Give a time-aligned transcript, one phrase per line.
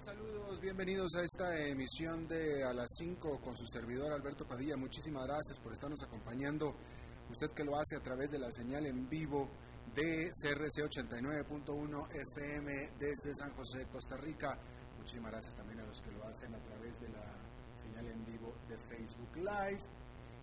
[0.00, 4.76] Saludos, bienvenidos a esta emisión de A las 5 con su servidor Alberto Padilla.
[4.76, 6.76] Muchísimas gracias por estarnos acompañando.
[7.30, 9.48] Usted que lo hace a través de la señal en vivo
[9.94, 14.58] de CRC 89.1 FM desde San José, Costa Rica.
[14.98, 17.34] Muchísimas gracias también a los que lo hacen a través de la
[17.74, 19.80] señal en vivo de Facebook Live.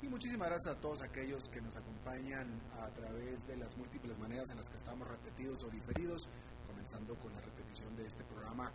[0.02, 4.50] Y muchísimas gracias a todos aquellos que nos acompañan a través de las múltiples maneras
[4.50, 6.28] en las que estamos repetidos o diferidos,
[6.66, 8.72] comenzando con la repetición de este programa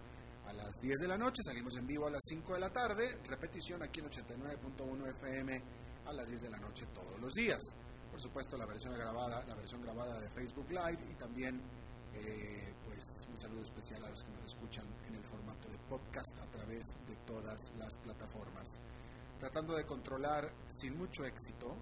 [0.49, 3.19] a las 10 de la noche, salimos en vivo a las 5 de la tarde,
[3.29, 5.63] repetición aquí en 89.1 FM
[6.07, 7.59] a las 10 de la noche todos los días.
[8.11, 11.61] Por supuesto la versión grabada, la versión grabada de Facebook Live y también
[12.15, 16.39] eh, pues un saludo especial a los que nos escuchan en el formato de podcast
[16.41, 18.81] a través de todas las plataformas.
[19.39, 21.77] Tratando de controlar sin mucho éxito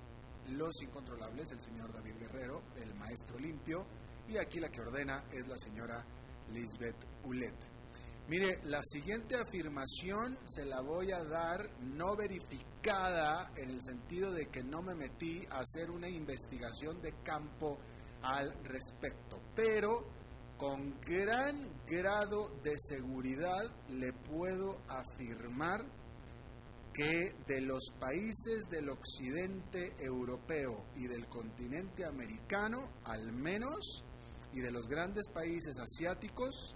[0.49, 3.87] los incontrolables, el señor David Guerrero, el maestro limpio,
[4.29, 6.05] y aquí la que ordena es la señora
[6.53, 7.55] Lisbeth Ulet.
[8.29, 14.47] Mire, la siguiente afirmación se la voy a dar no verificada en el sentido de
[14.47, 17.79] que no me metí a hacer una investigación de campo
[18.23, 20.05] al respecto, pero
[20.57, 25.85] con gran grado de seguridad le puedo afirmar
[26.93, 34.03] que de los países del occidente europeo y del continente americano, al menos,
[34.53, 36.75] y de los grandes países asiáticos,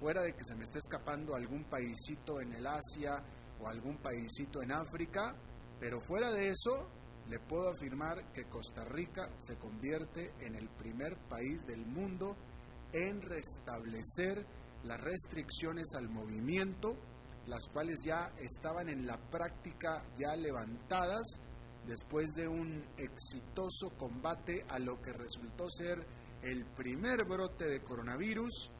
[0.00, 3.22] fuera de que se me esté escapando algún paísito en el Asia
[3.60, 5.36] o algún paísito en África,
[5.78, 6.88] pero fuera de eso,
[7.28, 12.34] le puedo afirmar que Costa Rica se convierte en el primer país del mundo
[12.92, 14.44] en restablecer
[14.84, 16.96] las restricciones al movimiento,
[17.46, 21.40] las cuales ya estaban en la práctica ya levantadas
[21.86, 26.06] después de un exitoso combate a lo que resultó ser
[26.42, 28.70] el primer brote de coronavirus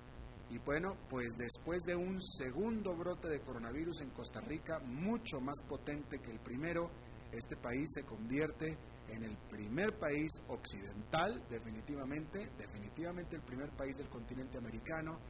[0.51, 5.63] y bueno, pues después de un segundo brote de coronavirus en Costa Rica, mucho más
[5.69, 6.91] potente que el primero,
[7.33, 8.77] este país se convierte
[9.09, 15.21] en el primer país occidental, definitivamente, definitivamente el primer país del continente americano,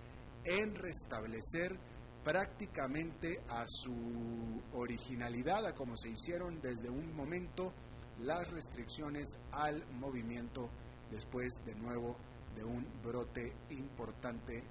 [0.44, 1.78] en restablecer
[2.24, 7.74] prácticamente a su originalidad, a como se hicieron desde un momento
[8.20, 10.70] las restricciones al movimiento
[11.10, 12.16] después de nuevo
[12.54, 14.62] de un brote importante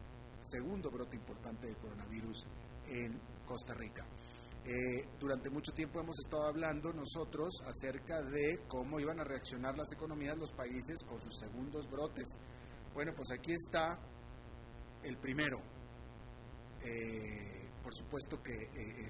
[0.42, 2.46] segundo brote importante de coronavirus
[2.88, 4.06] en Costa Rica.
[4.66, 9.92] Eh, durante mucho tiempo hemos estado hablando nosotros acerca de cómo iban a reaccionar las
[9.92, 12.40] economías los países con sus segundos brotes.
[12.94, 13.98] Bueno, pues aquí está
[15.04, 15.60] el primero.
[16.84, 19.08] Eh, por supuesto que eh,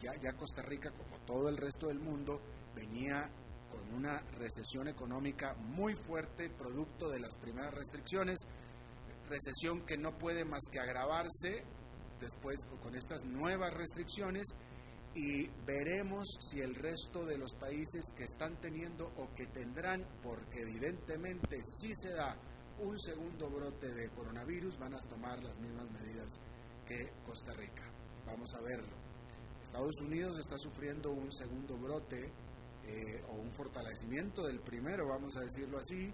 [0.00, 2.40] ya Costa Rica, como todo el resto del mundo,
[2.74, 3.30] venía
[3.70, 8.46] con una recesión económica muy fuerte, producto de las primeras restricciones
[9.28, 11.64] recesión que no puede más que agravarse
[12.20, 14.46] después con estas nuevas restricciones
[15.14, 20.62] y veremos si el resto de los países que están teniendo o que tendrán, porque
[20.62, 22.36] evidentemente si se da
[22.80, 26.40] un segundo brote de coronavirus, van a tomar las mismas medidas
[26.86, 27.84] que Costa Rica.
[28.26, 28.96] Vamos a verlo.
[29.62, 32.32] Estados Unidos está sufriendo un segundo brote
[32.84, 36.10] eh, o un fortalecimiento del primero, vamos a decirlo así,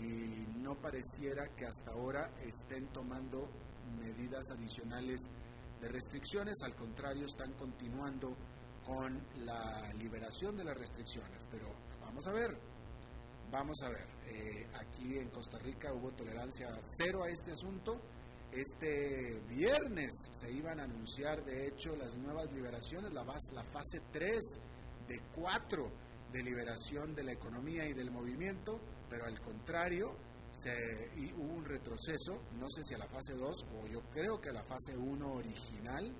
[0.00, 3.48] y no pareciera que hasta ahora estén tomando
[3.98, 5.30] medidas adicionales
[5.80, 8.36] de restricciones, al contrario, están continuando
[8.86, 11.46] con la liberación de las restricciones.
[11.50, 11.66] Pero
[12.00, 12.56] vamos a ver,
[13.50, 18.00] vamos a ver, eh, aquí en Costa Rica hubo tolerancia cero a este asunto.
[18.52, 24.60] Este viernes se iban a anunciar, de hecho, las nuevas liberaciones, la, la fase 3
[25.08, 25.90] de 4
[26.32, 28.78] de liberación de la economía y del movimiento
[29.12, 30.16] pero al contrario,
[31.36, 34.54] hubo un retroceso, no sé si a la fase 2 o yo creo que a
[34.54, 36.16] la fase 1 original,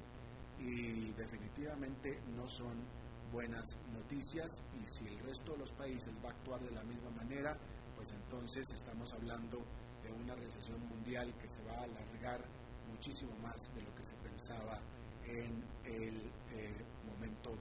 [0.58, 2.84] y definitivamente no son
[3.32, 7.08] buenas noticias y si el resto de los países va a actuar de la misma
[7.12, 7.56] manera,
[7.96, 9.64] pues entonces estamos hablando
[10.02, 12.44] de una recesión mundial que se va a alargar
[12.90, 14.78] muchísimo más de lo que se pensaba
[15.24, 17.54] en el eh, momento,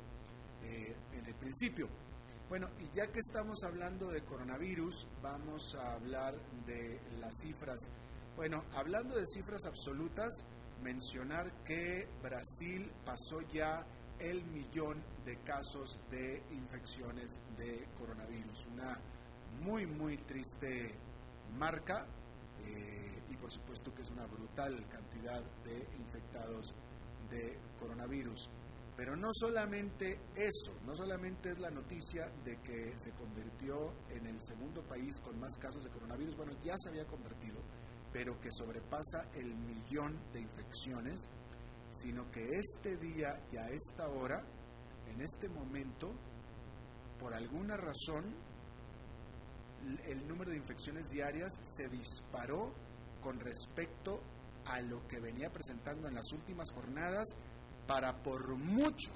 [0.61, 1.87] eh, en el principio.
[2.51, 7.79] Bueno, y ya que estamos hablando de coronavirus, vamos a hablar de las cifras.
[8.35, 10.45] Bueno, hablando de cifras absolutas,
[10.83, 13.85] mencionar que Brasil pasó ya
[14.19, 18.65] el millón de casos de infecciones de coronavirus.
[18.65, 18.99] Una
[19.61, 20.93] muy, muy triste
[21.57, 22.05] marca
[22.65, 26.75] eh, y por supuesto que es una brutal cantidad de infectados
[27.29, 28.49] de coronavirus.
[29.01, 34.39] Pero no solamente eso, no solamente es la noticia de que se convirtió en el
[34.39, 37.63] segundo país con más casos de coronavirus, bueno, ya se había convertido,
[38.13, 41.27] pero que sobrepasa el millón de infecciones,
[41.89, 44.45] sino que este día y a esta hora,
[45.07, 46.13] en este momento,
[47.19, 48.35] por alguna razón,
[50.05, 52.71] el número de infecciones diarias se disparó
[53.19, 54.21] con respecto
[54.65, 57.35] a lo que venía presentando en las últimas jornadas
[57.91, 59.11] para por mucho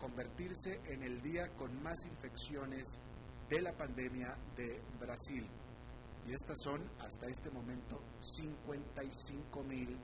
[0.00, 2.98] convertirse en el día con más infecciones
[3.48, 5.46] de la pandemia de Brasil.
[6.26, 9.96] Y estas son hasta este momento 55 mil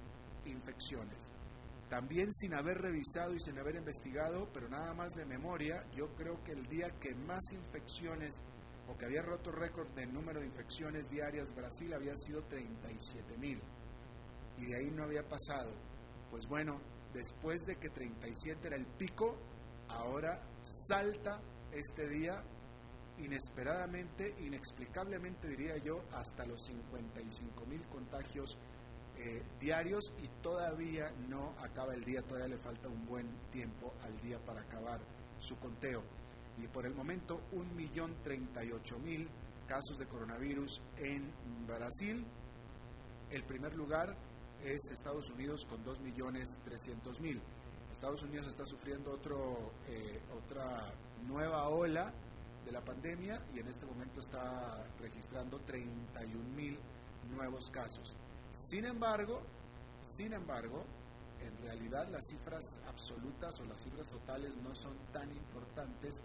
[0.45, 1.33] infecciones.
[1.91, 6.43] También sin haber revisado y sin haber investigado, pero nada más de memoria, yo creo
[6.45, 8.45] que el día que más infecciones
[8.89, 13.61] o que había roto récord de número de infecciones diarias Brasil había sido 37 mil.
[14.57, 15.73] Y de ahí no había pasado.
[16.31, 16.81] Pues bueno,
[17.15, 19.37] después de que 37 era el pico,
[19.89, 21.41] ahora salta
[21.73, 22.43] este día
[23.19, 28.59] inesperadamente, inexplicablemente diría yo, hasta los 55 mil contagios
[29.17, 34.21] eh, diarios y todavía no acaba el día, todavía le falta un buen tiempo al
[34.21, 35.01] día para acabar
[35.39, 36.03] su conteo.
[36.59, 39.29] Y por el momento, 1.038.000
[39.67, 41.33] casos de coronavirus en
[41.67, 42.25] Brasil.
[43.31, 44.17] El primer lugar
[44.65, 47.41] es Estados Unidos con 2.300.000.
[47.93, 50.93] Estados Unidos está sufriendo otro, eh, otra
[51.27, 52.13] nueva ola
[52.65, 56.79] de la pandemia y en este momento está registrando 31.000
[57.31, 58.17] nuevos casos.
[58.51, 59.43] Sin embargo,
[60.01, 60.85] sin embargo,
[61.41, 66.23] en realidad las cifras absolutas o las cifras totales no son tan importantes,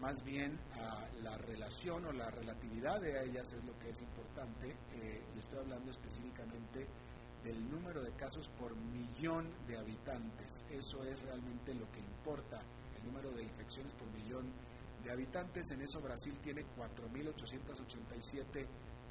[0.00, 0.58] más bien
[1.22, 4.76] la relación o la relatividad de ellas es lo que es importante.
[4.94, 6.86] Eh, y estoy hablando específicamente
[7.46, 10.66] del número de casos por millón de habitantes.
[10.68, 12.60] Eso es realmente lo que importa,
[12.98, 14.50] el número de infecciones por millón
[15.04, 15.70] de habitantes.
[15.70, 18.66] En eso Brasil tiene 4.887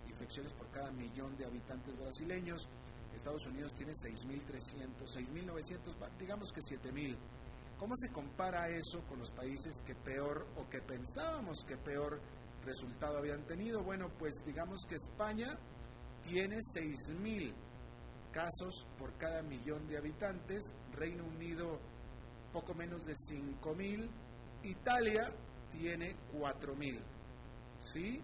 [0.09, 2.67] infecciones por cada millón de habitantes brasileños.
[3.15, 7.15] Estados Unidos tiene 6.300, 6.900, digamos que 7.000.
[7.79, 12.19] ¿Cómo se compara eso con los países que peor o que pensábamos que peor
[12.65, 13.81] resultado habían tenido?
[13.81, 15.57] Bueno, pues digamos que España
[16.25, 17.53] tiene 6.000
[18.35, 21.79] casos por cada millón de habitantes, Reino Unido
[22.51, 24.09] poco menos de 5.000,
[24.63, 25.31] Italia
[25.71, 26.99] tiene 4.000.
[27.79, 28.21] ¿Sí?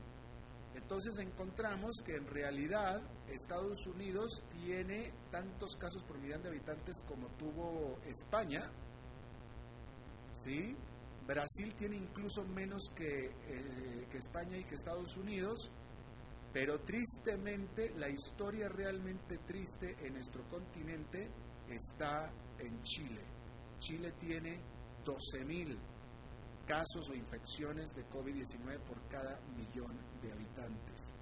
[0.75, 7.27] Entonces encontramos que en realidad Estados Unidos tiene tantos casos por millón de habitantes como
[7.37, 8.69] tuvo España.
[10.33, 10.75] ¿Sí?
[11.25, 15.71] Brasil tiene incluso menos que, eh, que España y que Estados Unidos.
[16.53, 21.30] Pero tristemente, la historia realmente triste en nuestro continente
[21.69, 23.21] está en Chile.
[23.80, 24.59] Chile tiene
[25.06, 25.77] 12.000
[26.68, 31.13] casos o infecciones de COVID-19 por cada millón de habitantes.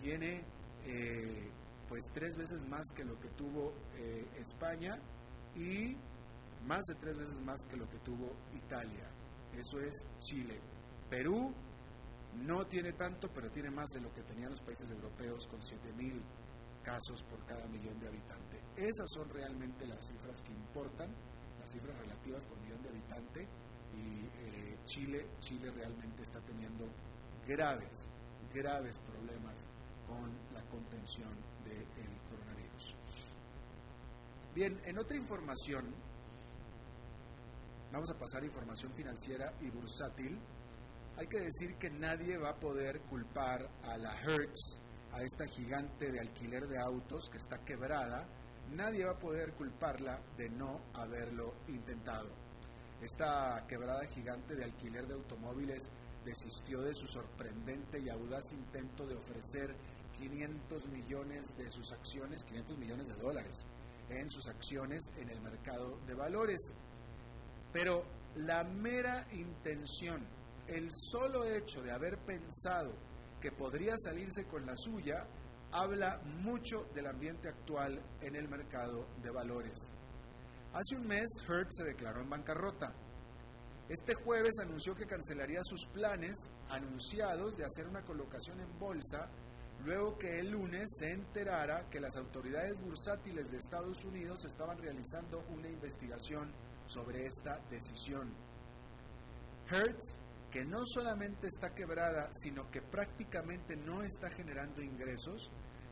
[0.00, 0.44] Tiene
[0.84, 1.50] eh,
[1.88, 4.98] pues tres veces más que lo que tuvo eh, España
[5.56, 5.96] y
[6.66, 9.08] más de tres veces más que lo que tuvo Italia.
[9.56, 10.60] Eso es Chile.
[11.10, 11.52] Perú
[12.34, 16.20] no tiene tanto, pero tiene más de lo que tenían los países europeos con 7.000
[16.82, 18.60] casos por cada millón de habitantes.
[18.76, 21.10] Esas son realmente las cifras que importan,
[21.60, 23.48] las cifras relativas por millón de habitante
[23.94, 26.86] y eh, Chile, Chile realmente está teniendo
[27.46, 28.08] graves,
[28.54, 29.66] graves problemas
[30.06, 31.84] con la contención del
[32.30, 32.94] coronavirus.
[34.54, 35.94] Bien, en otra información,
[37.92, 40.38] vamos a pasar a información financiera y bursátil
[41.18, 46.12] hay que decir que nadie va a poder culpar a la Hertz, a esta gigante
[46.12, 48.24] de alquiler de autos que está quebrada,
[48.70, 52.30] nadie va a poder culparla de no haberlo intentado.
[53.02, 55.90] Esta quebrada gigante de alquiler de automóviles
[56.24, 59.74] desistió de su sorprendente y audaz intento de ofrecer
[60.18, 63.66] 500 millones de sus acciones, 500 millones de dólares
[64.08, 66.74] en sus acciones en el mercado de valores.
[67.72, 68.04] Pero
[68.36, 70.37] la mera intención
[70.68, 72.92] el solo hecho de haber pensado
[73.40, 75.26] que podría salirse con la suya
[75.72, 79.92] habla mucho del ambiente actual en el mercado de valores.
[80.72, 82.92] Hace un mes Hertz se declaró en bancarrota.
[83.88, 86.34] Este jueves anunció que cancelaría sus planes
[86.68, 89.30] anunciados de hacer una colocación en bolsa
[89.84, 95.44] luego que el lunes se enterara que las autoridades bursátiles de Estados Unidos estaban realizando
[95.50, 96.52] una investigación
[96.86, 98.34] sobre esta decisión.
[99.70, 105.50] Hertz, que no solamente está quebrada, sino que prácticamente no está generando ingresos,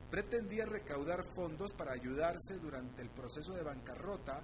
[0.09, 4.41] pretendía recaudar fondos para ayudarse durante el proceso de bancarrota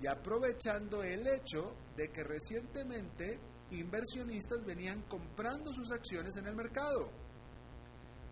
[0.00, 7.10] y aprovechando el hecho de que recientemente inversionistas venían comprando sus acciones en el mercado.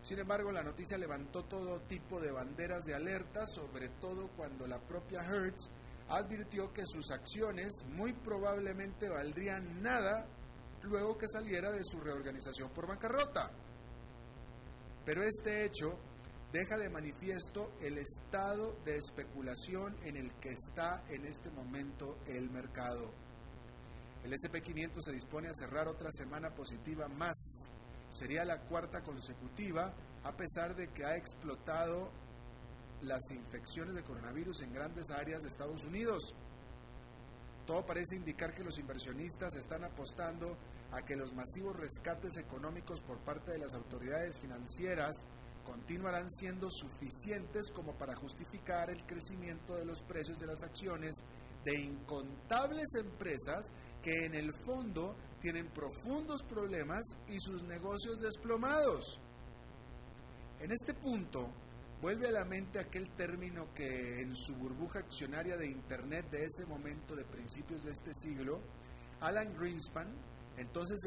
[0.02, 4.78] Sin embargo, la noticia levantó todo tipo de banderas de alerta, sobre todo cuando la
[4.78, 5.70] propia Hertz
[6.08, 10.28] advirtió que sus acciones muy probablemente valdrían nada
[10.86, 13.50] luego que saliera de su reorganización por bancarrota.
[15.04, 15.98] Pero este hecho
[16.52, 22.50] deja de manifiesto el estado de especulación en el que está en este momento el
[22.50, 23.12] mercado.
[24.24, 27.70] El SP500 se dispone a cerrar otra semana positiva más.
[28.10, 32.10] Sería la cuarta consecutiva, a pesar de que ha explotado
[33.02, 36.34] las infecciones de coronavirus en grandes áreas de Estados Unidos.
[37.66, 40.56] Todo parece indicar que los inversionistas están apostando
[40.92, 45.26] a que los masivos rescates económicos por parte de las autoridades financieras
[45.64, 51.24] continuarán siendo suficientes como para justificar el crecimiento de los precios de las acciones
[51.64, 59.20] de incontables empresas que en el fondo tienen profundos problemas y sus negocios desplomados.
[60.60, 61.50] En este punto,
[62.00, 66.64] vuelve a la mente aquel término que en su burbuja accionaria de Internet de ese
[66.66, 68.60] momento de principios de este siglo,
[69.20, 70.08] Alan Greenspan,
[70.58, 71.00] entonces,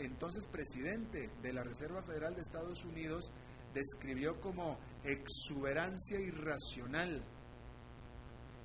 [0.00, 3.32] entonces presidente de la Reserva Federal de Estados Unidos,
[3.74, 7.22] describió como exuberancia irracional.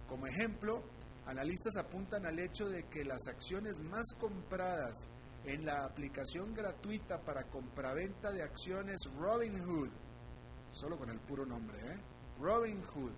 [0.08, 0.84] Como ejemplo,
[1.25, 5.10] analistas apuntan al hecho de que las acciones más compradas
[5.46, 9.89] en la aplicación gratuita para compraventa de acciones Robinhood,
[10.72, 11.98] solo con el puro nombre, ¿eh?
[12.39, 13.12] Robinhood,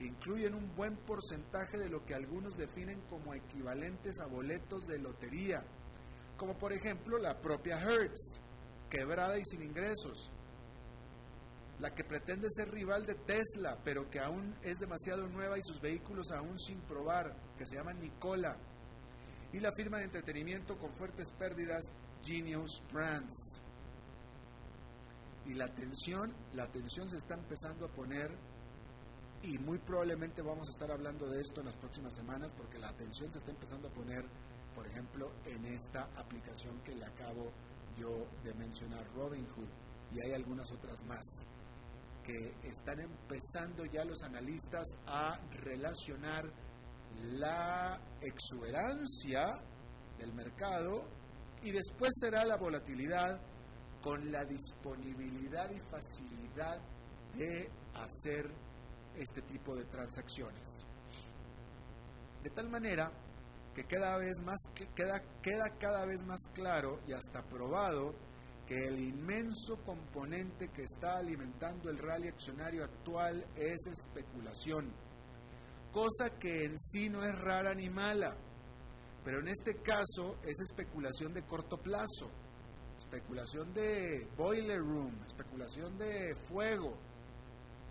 [0.00, 5.64] incluyen un buen porcentaje de lo que algunos definen como equivalentes a boletos de lotería,
[6.36, 8.40] como por ejemplo la propia Hertz,
[8.90, 10.30] quebrada y sin ingresos,
[11.80, 15.80] la que pretende ser rival de Tesla, pero que aún es demasiado nueva y sus
[15.80, 18.56] vehículos aún sin probar, que se llama Nicola,
[19.52, 21.92] y la firma de entretenimiento con fuertes pérdidas
[22.24, 23.62] Genius Brands.
[25.46, 28.30] Y la tensión, la tensión se está empezando a poner
[29.42, 32.88] y muy probablemente vamos a estar hablando de esto en las próximas semanas porque la
[32.88, 34.24] atención se está empezando a poner,
[34.74, 37.52] por ejemplo, en esta aplicación que le acabo
[37.96, 39.68] yo de mencionar, Robinhood,
[40.12, 41.46] y hay algunas otras más
[42.22, 46.44] que están empezando ya los analistas a relacionar
[47.22, 49.62] la exuberancia
[50.18, 51.04] del mercado
[51.62, 53.40] y después será la volatilidad
[54.02, 56.78] con la disponibilidad y facilidad
[57.36, 58.50] de hacer
[59.16, 60.86] este tipo de transacciones.
[62.42, 63.10] De tal manera
[63.74, 64.60] que cada vez más
[64.94, 68.14] queda, queda cada vez más claro y hasta probado
[68.66, 74.90] que el inmenso componente que está alimentando el rally accionario actual es especulación,
[75.92, 78.34] cosa que en sí no es rara ni mala,
[79.24, 82.30] pero en este caso es especulación de corto plazo,
[82.96, 86.96] especulación de boiler room, especulación de fuego.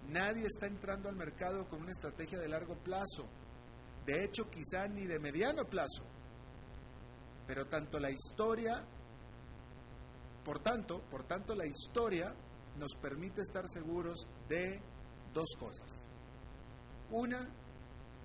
[0.10, 3.28] Nadie está entrando al mercado con una estrategia de largo plazo,
[4.06, 6.04] de hecho quizá ni de mediano plazo,
[7.48, 8.86] pero tanto la historia
[10.44, 12.36] por tanto, por tanto, la historia
[12.78, 14.82] nos permite estar seguros de
[15.34, 16.08] dos cosas.
[17.12, 17.48] Una,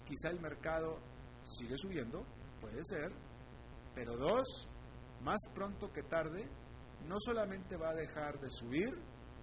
[0.05, 0.99] quizá el mercado
[1.45, 2.25] sigue subiendo,
[2.61, 3.13] puede ser,
[3.95, 4.69] pero dos,
[5.23, 6.49] más pronto que tarde,
[7.07, 8.91] no solamente va a dejar de subir,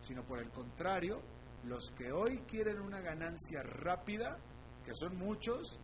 [0.01, 1.22] sino por el contrario,
[1.63, 4.38] los que hoy quieren una ganancia rápida,
[4.84, 5.80] que son muchos,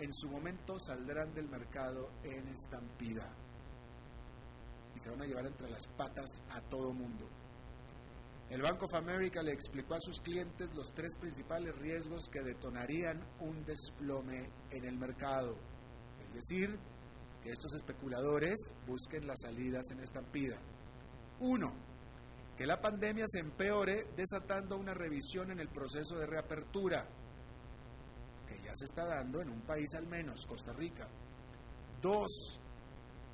[0.00, 3.30] en su momento saldrán del mercado en estampida
[4.94, 7.28] y se van a llevar entre las patas a todo mundo.
[8.48, 13.22] El Bank of America le explicó a sus clientes los tres principales riesgos que detonarían
[13.40, 15.56] un desplome en el mercado.
[16.26, 16.76] Es decir,
[17.42, 20.58] que estos especuladores busquen las salidas en estampida.
[21.40, 21.72] Uno,
[22.56, 27.06] que la pandemia se empeore desatando una revisión en el proceso de reapertura,
[28.74, 31.08] se está dando en un país al menos, Costa Rica.
[32.00, 32.60] Dos,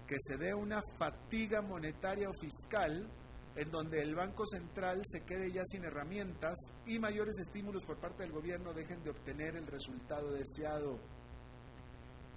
[0.06, 3.08] que se dé una fatiga monetaria o fiscal
[3.56, 8.22] en donde el Banco Central se quede ya sin herramientas y mayores estímulos por parte
[8.22, 10.98] del gobierno dejen de obtener el resultado deseado.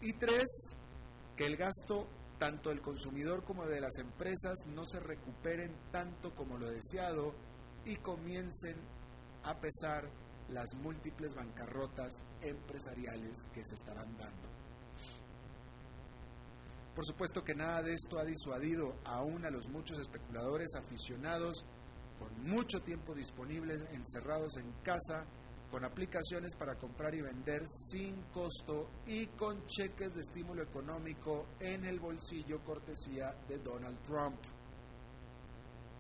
[0.02, 0.78] Y tres,
[1.36, 2.08] que el gasto
[2.40, 7.34] tanto del consumidor como de las empresas no se recuperen tanto como lo deseado
[7.84, 8.78] y comiencen
[9.44, 10.10] a pesar
[10.52, 14.50] las múltiples bancarrotas empresariales que se estarán dando.
[16.96, 21.66] Por supuesto que nada de esto ha disuadido aún a los muchos especuladores aficionados
[22.20, 25.26] con mucho tiempo disponible encerrados en casa,
[25.72, 31.86] con aplicaciones para comprar y vender sin costo y con cheques de estímulo económico en
[31.86, 34.59] el bolsillo cortesía de Donald Trump.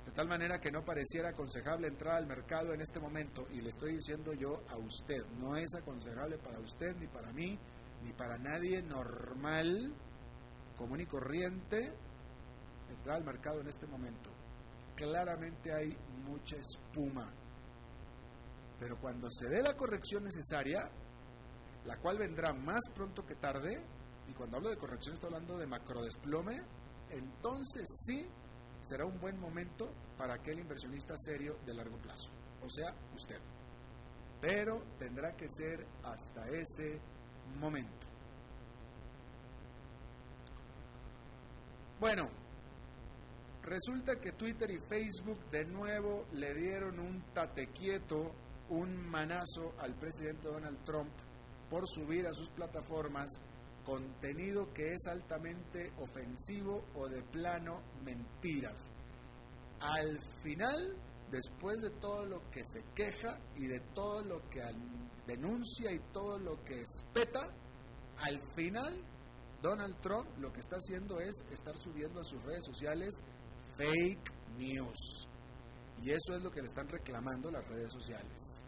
[0.09, 3.69] De tal manera que no pareciera aconsejable entrar al mercado en este momento, y le
[3.69, 7.57] estoy diciendo yo a usted, no es aconsejable para usted, ni para mí,
[8.03, 9.93] ni para nadie normal,
[10.77, 11.93] común y corriente,
[12.89, 14.31] entrar al mercado en este momento
[14.99, 17.31] claramente hay mucha espuma.
[18.79, 20.89] Pero cuando se dé la corrección necesaria,
[21.85, 23.81] la cual vendrá más pronto que tarde,
[24.27, 26.57] y cuando hablo de corrección estoy hablando de macrodesplome,
[27.09, 28.27] entonces sí
[28.81, 32.31] será un buen momento para aquel inversionista serio de largo plazo,
[32.63, 33.39] o sea, usted.
[34.41, 36.99] Pero tendrá que ser hasta ese
[37.59, 38.07] momento.
[41.99, 42.29] Bueno,
[43.69, 48.33] Resulta que Twitter y Facebook de nuevo le dieron un tatequieto,
[48.69, 51.11] un manazo al presidente Donald Trump
[51.69, 53.29] por subir a sus plataformas
[53.89, 58.91] contenido que es altamente ofensivo o de plano mentiras.
[59.79, 60.95] Al final,
[61.31, 64.61] después de todo lo que se queja y de todo lo que
[65.25, 67.41] denuncia y todo lo que espeta,
[68.17, 69.03] al final
[69.59, 73.23] Donald Trump lo que está haciendo es estar subiendo a sus redes sociales
[73.75, 75.27] fake news.
[76.03, 78.65] Y eso es lo que le están reclamando las redes sociales.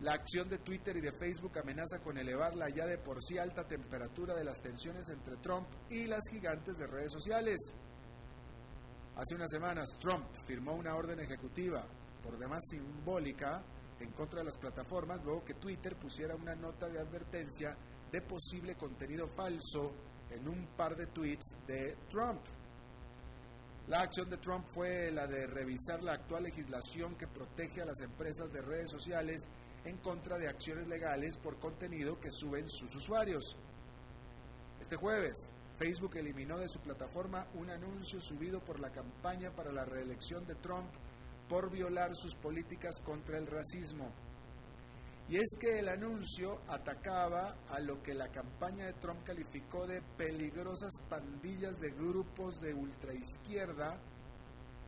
[0.00, 3.36] La acción de Twitter y de Facebook amenaza con elevar la ya de por sí
[3.36, 7.76] alta temperatura de las tensiones entre Trump y las gigantes de redes sociales.
[9.14, 11.86] Hace unas semanas Trump firmó una orden ejecutiva,
[12.22, 13.62] por demás simbólica,
[14.00, 17.76] en contra de las plataformas, luego que Twitter pusiera una nota de advertencia
[18.10, 19.92] de posible contenido falso
[20.30, 22.40] en un par de tweets de Trump.
[23.88, 28.00] La acción de Trump fue la de revisar la actual legislación que protege a las
[28.00, 29.48] empresas de redes sociales
[29.84, 33.56] en contra de acciones legales por contenido que suben sus usuarios.
[34.80, 39.84] Este jueves, Facebook eliminó de su plataforma un anuncio subido por la campaña para la
[39.84, 40.90] reelección de Trump
[41.48, 44.12] por violar sus políticas contra el racismo.
[45.30, 50.02] Y es que el anuncio atacaba a lo que la campaña de Trump calificó de
[50.16, 53.96] peligrosas pandillas de grupos de ultraizquierda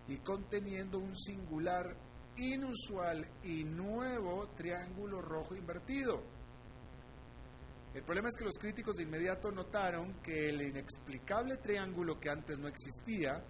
[0.09, 1.97] y conteniendo un singular,
[2.37, 6.23] inusual y nuevo triángulo rojo invertido.
[7.95, 12.59] El problema es que los críticos de inmediato notaron que el inexplicable triángulo que antes
[12.59, 13.45] no existía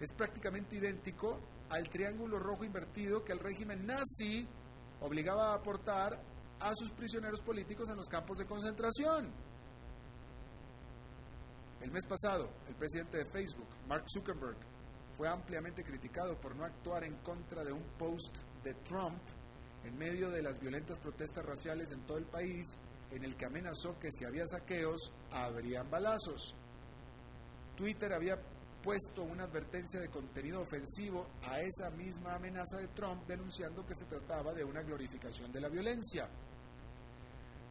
[0.00, 4.48] es prácticamente idéntico al triángulo rojo invertido que el régimen nazi
[5.00, 6.20] obligaba a aportar
[6.58, 9.30] a sus prisioneros políticos en los campos de concentración.
[11.80, 14.56] El mes pasado, el presidente de Facebook, Mark Zuckerberg,
[15.16, 19.20] fue ampliamente criticado por no actuar en contra de un post de Trump
[19.84, 22.78] en medio de las violentas protestas raciales en todo el país,
[23.10, 26.54] en el que amenazó que si había saqueos, habrían balazos.
[27.76, 28.38] Twitter había
[28.82, 34.06] puesto una advertencia de contenido ofensivo a esa misma amenaza de Trump, denunciando que se
[34.06, 36.28] trataba de una glorificación de la violencia.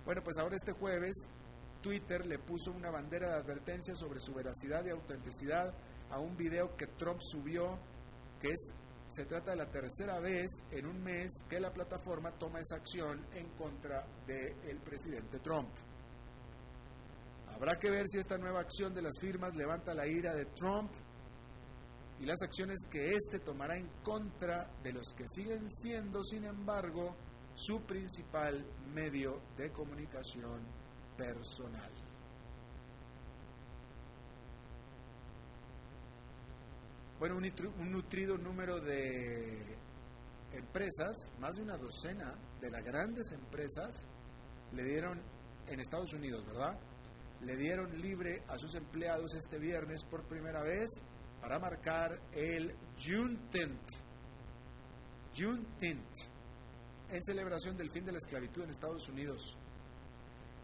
[0.05, 1.29] Bueno, pues ahora este jueves
[1.81, 5.73] Twitter le puso una bandera de advertencia sobre su veracidad y autenticidad
[6.11, 7.77] a un video que Trump subió,
[8.39, 8.73] que es
[9.11, 13.25] se trata de la tercera vez en un mes que la plataforma toma esa acción
[13.33, 15.67] en contra del presidente Trump.
[17.53, 20.89] Habrá que ver si esta nueva acción de las firmas levanta la ira de Trump
[22.21, 27.13] y las acciones que éste tomará en contra de los que siguen siendo, sin embargo,
[27.53, 30.61] su principal medio de comunicación
[31.17, 31.91] personal.
[37.21, 39.77] Bueno, un nutrido número de
[40.53, 44.07] empresas, más de una docena de las grandes empresas,
[44.73, 45.21] le dieron,
[45.67, 46.79] en Estados Unidos, ¿verdad?
[47.41, 50.89] Le dieron libre a sus empleados este viernes por primera vez
[51.39, 53.91] para marcar el Juneteenth.
[55.37, 56.15] Juneteenth
[57.11, 59.55] en celebración del fin de la esclavitud en Estados Unidos.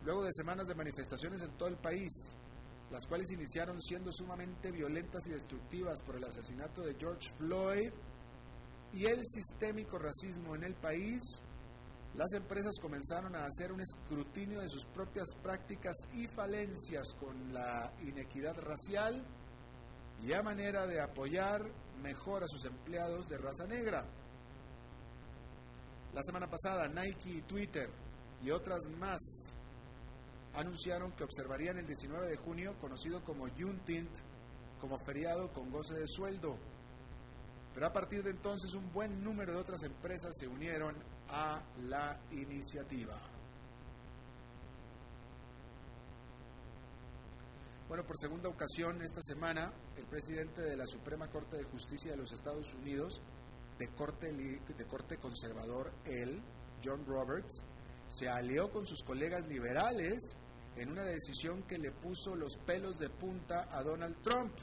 [0.04, 2.36] Luego de semanas de manifestaciones en todo el país,
[2.91, 7.91] las cuales iniciaron siendo sumamente violentas y destructivas por el asesinato de George Floyd
[8.93, 11.21] y el sistémico racismo en el país,
[12.15, 17.93] las empresas comenzaron a hacer un escrutinio de sus propias prácticas y falencias con la
[18.02, 19.23] inequidad racial
[20.23, 21.62] y a manera de apoyar
[22.02, 24.06] mejor a sus empleados de raza negra.
[26.13, 27.89] La semana pasada Nike y Twitter
[28.41, 29.57] y otras más
[30.58, 34.17] anunciaron que observarían el 19 de junio, conocido como Juneteenth,
[34.82, 36.58] como feriado con goce de sueldo.
[37.76, 40.96] Pero a partir de entonces un buen número de otras empresas se unieron
[41.30, 43.22] a la iniciativa.
[47.88, 52.17] Bueno, por segunda ocasión esta semana, el presidente de la Suprema Corte de Justicia de
[52.17, 53.22] los Estados Unidos,
[53.78, 56.41] de corte, de corte conservador, él,
[56.84, 57.63] John Roberts,
[58.10, 60.36] se alió con sus colegas liberales
[60.78, 64.54] en una decisión que le puso los pelos de punta a Donald Trump.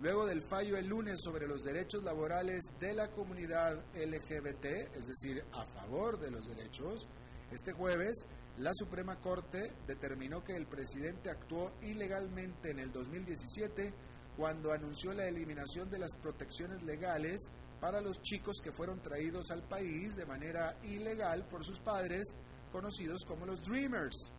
[0.00, 4.64] Luego del fallo el lunes sobre los derechos laborales de la comunidad LGBT,
[4.96, 7.06] es decir, a favor de los derechos,
[7.50, 8.26] este jueves
[8.58, 13.92] la Suprema Corte determinó que el presidente actuó ilegalmente en el 2017
[14.36, 19.62] cuando anunció la eliminación de las protecciones legales para los chicos que fueron traídos al
[19.62, 22.36] país de manera ilegal por sus padres,
[22.70, 24.32] conocidos como los Dreamers.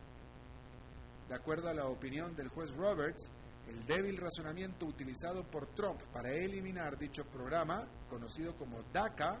[1.28, 3.30] De acuerdo a la opinión del juez Roberts,
[3.68, 9.40] el débil razonamiento utilizado por Trump para eliminar dicho programa, conocido como DACA,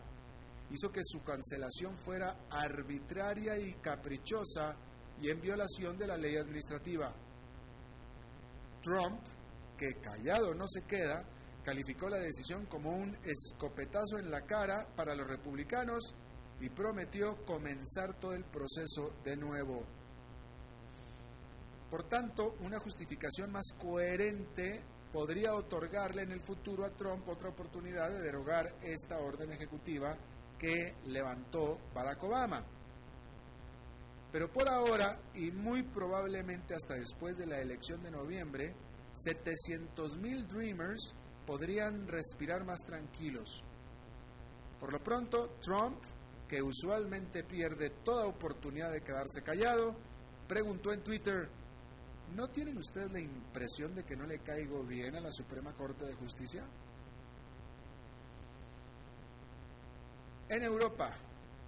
[0.70, 4.74] hizo que su cancelación fuera arbitraria y caprichosa
[5.20, 7.12] y en violación de la ley administrativa.
[8.82, 9.20] Trump,
[9.78, 11.24] que callado no se queda,
[11.62, 16.14] calificó la decisión como un escopetazo en la cara para los republicanos
[16.60, 19.84] y prometió comenzar todo el proceso de nuevo.
[21.94, 28.10] Por tanto, una justificación más coherente podría otorgarle en el futuro a Trump otra oportunidad
[28.10, 30.18] de derogar esta orden ejecutiva
[30.58, 32.64] que levantó Barack Obama.
[34.32, 38.74] Pero por ahora, y muy probablemente hasta después de la elección de noviembre,
[39.12, 41.14] 700.000 Dreamers
[41.46, 43.62] podrían respirar más tranquilos.
[44.80, 46.02] Por lo pronto, Trump,
[46.48, 49.94] que usualmente pierde toda oportunidad de quedarse callado,
[50.48, 51.48] preguntó en Twitter,
[52.34, 56.04] ¿No tienen ustedes la impresión de que no le caigo bien a la Suprema Corte
[56.04, 56.64] de Justicia?
[60.48, 61.16] En Europa,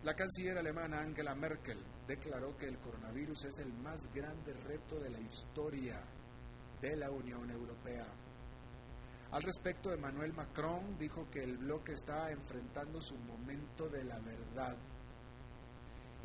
[0.02, 5.10] la canciller alemana Angela Merkel declaró que el coronavirus es el más grande reto de
[5.10, 6.00] la historia
[6.80, 8.06] de la Unión Europea.
[9.30, 14.76] Al respecto, Emmanuel Macron dijo que el bloque está enfrentando su momento de la verdad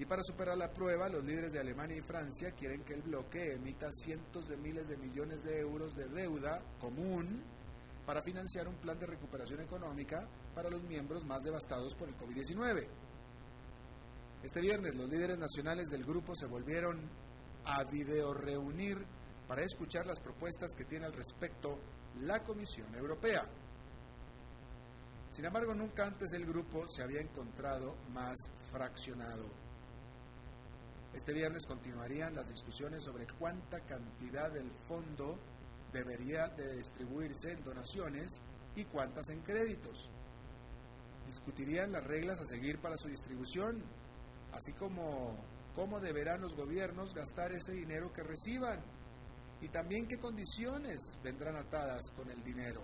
[0.01, 3.53] y para superar la prueba, los líderes de Alemania y Francia quieren que el bloque
[3.53, 7.43] emita cientos de miles de millones de euros de deuda común
[8.03, 12.87] para financiar un plan de recuperación económica para los miembros más devastados por el COVID-19.
[14.41, 17.07] Este viernes los líderes nacionales del grupo se volvieron
[17.65, 18.97] a video reunir
[19.47, 21.77] para escuchar las propuestas que tiene al respecto
[22.21, 23.47] la Comisión Europea.
[25.29, 28.35] Sin embargo, nunca antes el grupo se había encontrado más
[28.71, 29.60] fraccionado.
[31.13, 35.37] Este viernes continuarían las discusiones sobre cuánta cantidad del fondo
[35.91, 38.41] debería de distribuirse en donaciones
[38.75, 40.09] y cuántas en créditos.
[41.27, 43.83] Discutirían las reglas a seguir para su distribución,
[44.53, 45.35] así como
[45.75, 48.79] cómo deberán los gobiernos gastar ese dinero que reciban
[49.61, 52.81] y también qué condiciones vendrán atadas con el dinero.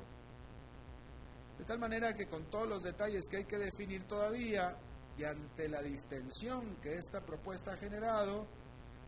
[1.58, 4.78] De tal manera que con todos los detalles que hay que definir todavía,
[5.18, 8.46] y ante la distensión que esta propuesta ha generado,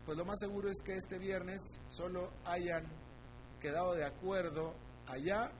[0.04, 2.84] pues lo más seguro es que este viernes solo hayan
[3.60, 4.74] quedado de acuerdo
[5.06, 5.52] allá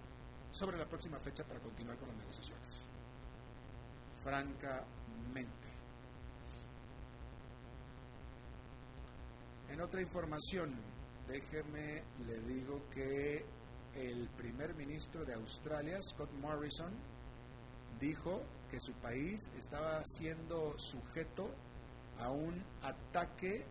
[0.50, 2.88] sobre la próxima fecha para continuar con las negociaciones.
[4.24, 5.68] Francamente.
[9.68, 10.74] En otra información,
[11.28, 13.44] déjeme le digo que
[13.94, 16.92] el primer ministro de Australia, Scott Morrison,
[18.00, 21.50] dijo que su país estaba siendo sujeto
[22.18, 23.64] a un ataque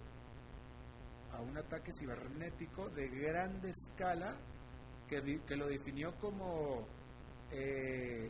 [1.31, 4.35] a un ataque cibernético de grande escala
[5.07, 6.85] que, que lo definió como
[7.51, 8.29] eh,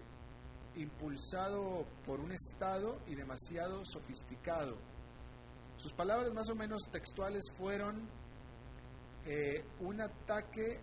[0.75, 4.77] impulsado por un Estado y demasiado sofisticado.
[5.77, 8.08] Sus palabras más o menos textuales fueron
[9.25, 10.79] eh, un ataque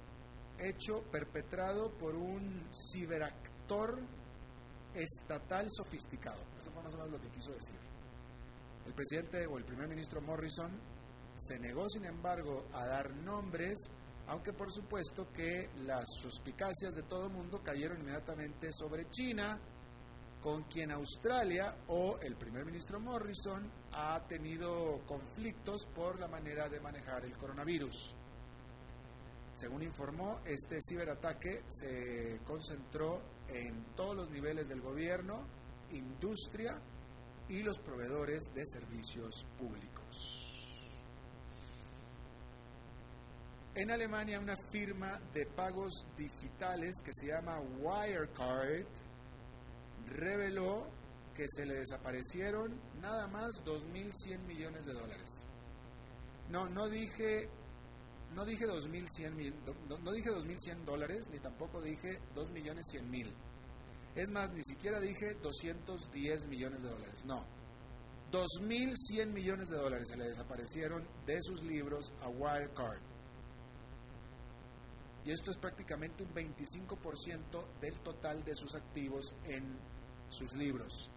[0.59, 4.01] hecho, perpetrado por un ciberactor
[4.97, 6.41] estatal sofisticado.
[6.59, 7.77] Eso fue más o menos lo que quiso decir.
[8.87, 10.71] El presidente o el primer ministro Morrison
[11.37, 13.91] se negó, sin embargo, a dar nombres,
[14.29, 19.61] aunque por supuesto que las suspicacias de todo el mundo cayeron inmediatamente sobre China,
[20.41, 26.81] con quien Australia o el primer ministro Morrison ha tenido conflictos por la manera de
[26.81, 28.15] manejar el coronavirus.
[29.53, 35.47] Según informó, este ciberataque se concentró en todos los niveles del gobierno,
[35.93, 36.81] industria
[37.49, 40.47] y los proveedores de servicios públicos.
[43.75, 48.87] En Alemania una firma de pagos digitales que se llama Wirecard
[50.07, 50.87] reveló
[51.35, 55.47] que se le desaparecieron nada más 2.100 millones de dólares.
[56.49, 57.51] No, no dije,
[58.37, 59.55] no dije 2.100
[59.89, 63.35] no, no dije 2.100 dólares, ni tampoco dije 2 millones 100 mil.
[64.15, 67.45] Es más, ni siquiera dije 210 millones de dólares, no.
[68.31, 73.01] 2.100 millones de dólares se le desaparecieron de sus libros a Wirecard.
[75.25, 79.79] Y esto es prácticamente un 25% del total de sus activos en
[80.29, 81.11] sus libros.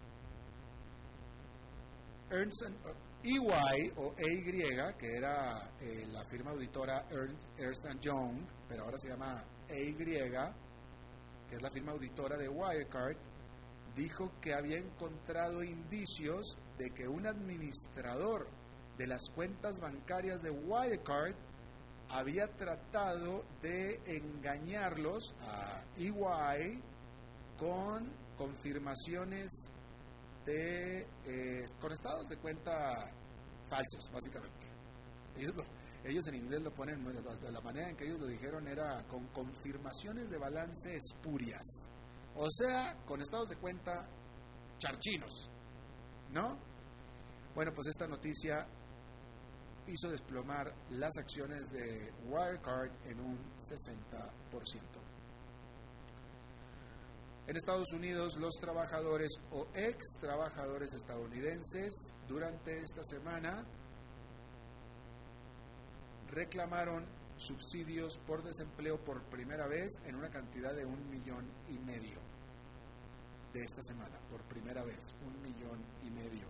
[2.30, 2.64] Ernst
[3.22, 4.62] EY o EY,
[4.98, 7.06] que era eh, la firma auditora
[7.58, 9.94] Ernst Young, pero ahora se llama EY,
[11.48, 13.16] que es la firma auditora de Wirecard,
[13.94, 18.48] dijo que había encontrado indicios de que un administrador
[18.96, 21.34] de las cuentas bancarias de Wirecard
[22.08, 26.80] había tratado de engañarlos a EY
[27.58, 29.70] con confirmaciones
[30.44, 33.10] de eh, con estados de cuenta
[33.68, 34.68] falsos, básicamente.
[36.04, 39.26] Ellos, en inglés lo ponen, de la manera en que ellos lo dijeron era con
[39.28, 41.90] confirmaciones de balance espurias.
[42.34, 44.06] O sea, con estados de cuenta
[44.78, 45.50] charchinos,
[46.32, 46.58] ¿no?
[47.54, 48.66] Bueno, pues esta noticia
[49.86, 54.99] hizo desplomar las acciones de Wirecard en un 60%.
[57.46, 63.64] En Estados Unidos, los trabajadores o ex trabajadores estadounidenses durante esta semana
[66.28, 67.04] reclamaron
[67.36, 72.20] subsidios por desempleo por primera vez en una cantidad de un millón y medio
[73.52, 76.46] de esta semana, por primera vez, un millón y medio,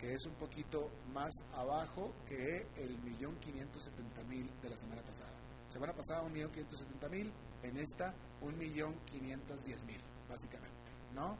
[0.00, 5.02] que es un poquito más abajo que el millón quinientos setenta mil de la semana
[5.02, 5.47] pasada.
[5.68, 10.92] Semana pasada un millón quinientos setenta mil, en esta un millón quinientos diez mil, básicamente,
[11.14, 11.36] ¿no?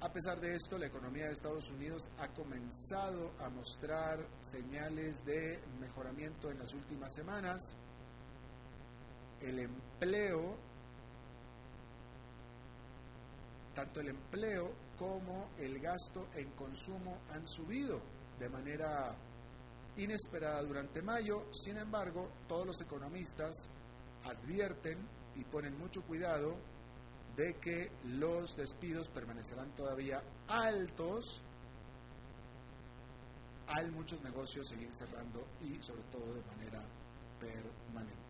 [0.00, 5.60] A pesar de esto, la economía de Estados Unidos ha comenzado a mostrar señales de
[5.80, 7.76] mejoramiento en las últimas semanas.
[9.40, 10.56] El empleo,
[13.74, 18.00] tanto el empleo como el gasto en consumo han subido
[18.38, 19.16] de manera
[19.98, 21.46] inesperada durante mayo.
[21.52, 23.68] Sin embargo, todos los economistas
[24.24, 24.98] advierten
[25.36, 26.56] y ponen mucho cuidado
[27.36, 31.42] de que los despidos permanecerán todavía altos
[33.68, 36.82] al muchos negocios seguir cerrando y sobre todo de manera
[37.38, 38.27] permanente.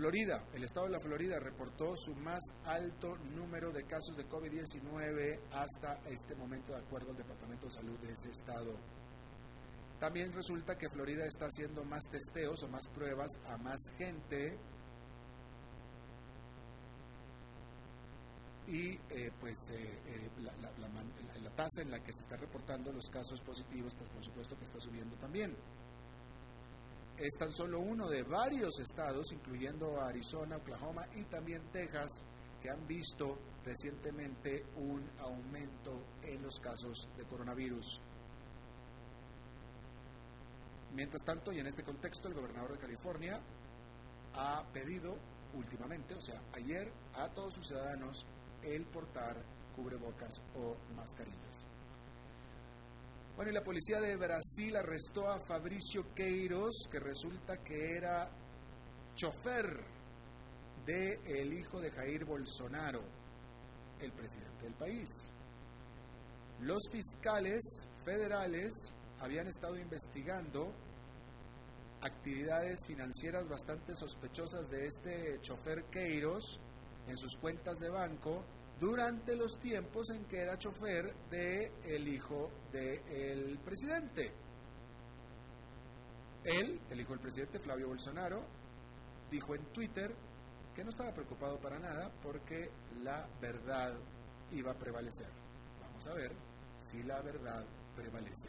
[0.00, 5.38] Florida, el estado de la Florida reportó su más alto número de casos de COVID-19
[5.52, 8.78] hasta este momento, de acuerdo al Departamento de Salud de ese estado.
[9.98, 14.58] También resulta que Florida está haciendo más testeos o más pruebas a más gente
[18.68, 23.04] y eh, pues eh, eh, la, la, tasa en la que se está reportando los
[23.10, 25.54] casos positivos, pues por supuesto que está subiendo también.
[27.20, 32.24] Es tan solo uno de varios estados, incluyendo Arizona, Oklahoma y también Texas,
[32.62, 38.00] que han visto recientemente un aumento en los casos de coronavirus.
[40.94, 43.38] Mientras tanto, y en este contexto, el gobernador de California
[44.32, 45.14] ha pedido
[45.52, 48.24] últimamente, o sea, ayer, a todos sus ciudadanos
[48.62, 49.36] el portar
[49.76, 51.66] cubrebocas o mascarillas.
[53.40, 58.28] Bueno, y la policía de Brasil arrestó a Fabricio Queiros, que resulta que era
[59.14, 59.82] chofer
[60.84, 63.00] de el hijo de Jair Bolsonaro,
[63.98, 65.32] el presidente del país.
[66.60, 68.74] Los fiscales federales
[69.20, 70.74] habían estado investigando
[72.02, 76.60] actividades financieras bastante sospechosas de este chofer Queiros
[77.08, 78.44] en sus cuentas de banco
[78.80, 81.70] durante los tiempos en que era chofer de
[82.08, 84.32] hijo del presidente.
[86.44, 88.42] Él, el hijo del presidente Flavio Bolsonaro,
[89.30, 90.14] dijo en Twitter
[90.74, 92.70] que no estaba preocupado para nada porque
[93.02, 93.94] la verdad
[94.52, 95.28] iba a prevalecer.
[95.82, 96.32] Vamos a ver
[96.78, 97.64] si la verdad
[97.94, 98.48] prevalece.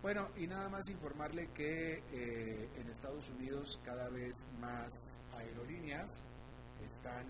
[0.00, 6.24] Bueno, y nada más informarle que eh, en Estados Unidos cada vez más aerolíneas
[6.84, 7.26] están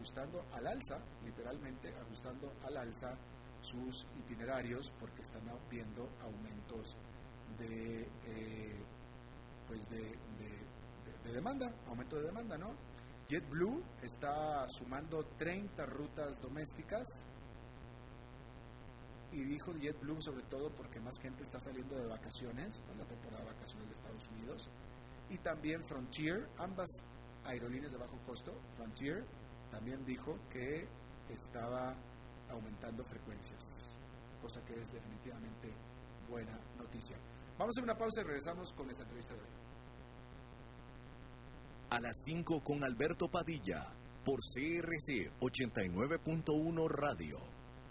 [0.00, 3.14] ajustando al alza, literalmente ajustando al alza
[3.60, 6.96] sus itinerarios porque están viendo aumentos
[7.58, 8.82] de, eh,
[9.68, 10.18] pues de,
[11.30, 12.74] demanda, aumento de demanda, ¿no?
[13.28, 17.04] JetBlue está sumando 30 rutas domésticas
[19.30, 23.44] y dijo JetBlue sobre todo porque más gente está saliendo de vacaciones, con la temporada
[23.44, 24.70] de vacaciones de Estados Unidos,
[25.28, 26.88] y también Frontier, ambas
[27.44, 29.24] aerolíneas de bajo costo, Frontier
[29.70, 30.86] también dijo que
[31.28, 31.94] estaba
[32.50, 33.98] aumentando frecuencias,
[34.42, 35.72] cosa que es definitivamente
[36.28, 37.16] buena noticia.
[37.58, 39.46] Vamos a hacer una pausa y regresamos con esta entrevista de hoy.
[41.90, 43.86] A las 5 con Alberto Padilla,
[44.24, 47.38] por CRC 89.1 Radio.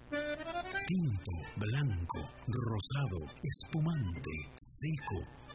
[0.09, 5.38] Tinto, blanco, rosado, espumante, seco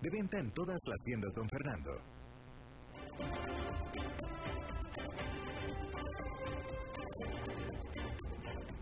[0.00, 1.90] De venta en todas las tiendas, don Fernando.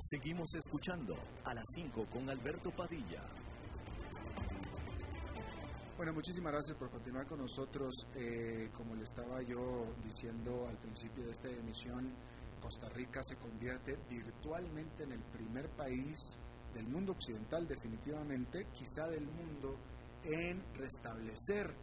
[0.01, 3.22] Seguimos escuchando a las 5 con Alberto Padilla.
[5.98, 7.92] Bueno, muchísimas gracias por continuar con nosotros.
[8.14, 12.14] Eh, como le estaba yo diciendo al principio de esta emisión,
[12.61, 16.38] Costa Rica se convierte virtualmente en el primer país
[16.72, 19.77] del mundo occidental, definitivamente, quizá del mundo,
[20.24, 21.74] en restablecer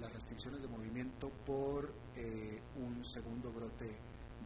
[0.00, 3.96] las restricciones de movimiento por eh, un segundo brote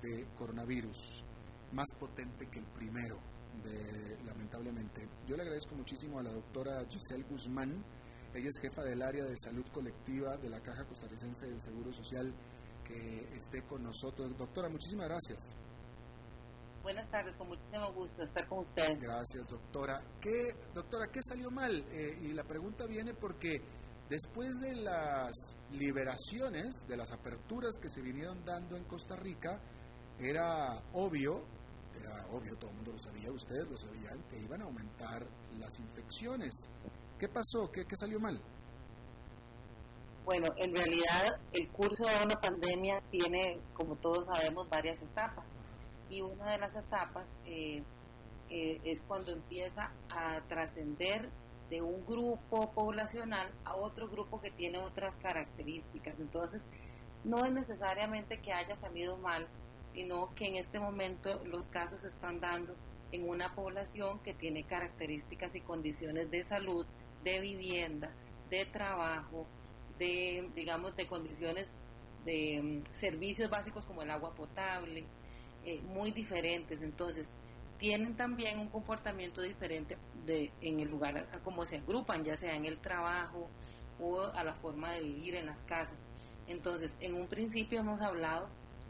[0.00, 1.24] de coronavirus,
[1.72, 3.18] más potente que el primero,
[3.64, 5.08] de, lamentablemente.
[5.26, 7.84] Yo le agradezco muchísimo a la doctora Giselle Guzmán,
[8.32, 12.32] ella es jefa del área de salud colectiva de la Caja Costarricense del Seguro Social,
[12.84, 14.36] que esté con nosotros.
[14.38, 15.56] Doctora, muchísimas gracias.
[16.82, 19.02] Buenas tardes, con muchísimo gusto estar con ustedes.
[19.02, 20.02] Gracias, doctora.
[20.18, 21.84] ¿Qué, doctora, qué salió mal?
[21.90, 23.60] Eh, y la pregunta viene porque
[24.08, 29.60] después de las liberaciones, de las aperturas que se vinieron dando en Costa Rica,
[30.18, 31.44] era obvio,
[32.00, 35.26] era obvio, todo el mundo lo sabía, ustedes lo sabían, que iban a aumentar
[35.58, 36.54] las infecciones.
[37.18, 37.70] ¿Qué pasó?
[37.70, 38.40] ¿Qué, qué salió mal?
[40.24, 45.59] Bueno, en realidad el curso de una pandemia tiene, como todos sabemos, varias etapas
[46.10, 47.82] y una de las etapas eh,
[48.50, 51.30] eh, es cuando empieza a trascender
[51.70, 56.18] de un grupo poblacional a otro grupo que tiene otras características.
[56.18, 56.60] Entonces,
[57.24, 59.46] no es necesariamente que haya salido mal,
[59.92, 62.74] sino que en este momento los casos se están dando
[63.12, 66.86] en una población que tiene características y condiciones de salud,
[67.22, 68.10] de vivienda,
[68.50, 69.46] de trabajo,
[69.98, 71.78] de, digamos, de condiciones
[72.24, 75.04] de mm, servicios básicos como el agua potable,
[75.64, 77.38] eh, muy diferentes, entonces
[77.78, 79.96] tienen también un comportamiento diferente
[80.26, 83.48] de, en el lugar a, cómo se agrupan, ya sea en el trabajo
[83.98, 85.98] o a la forma de vivir en las casas.
[86.46, 88.48] Entonces, en un principio hemos hablado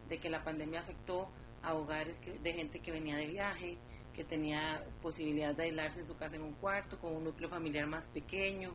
[0.09, 1.29] de que la pandemia afectó
[1.63, 3.79] a hogares de gente que venía de viaje,
[4.15, 7.87] que tenía posibilidad de aislarse en su casa en un cuarto, con un núcleo familiar
[7.87, 8.75] más pequeño,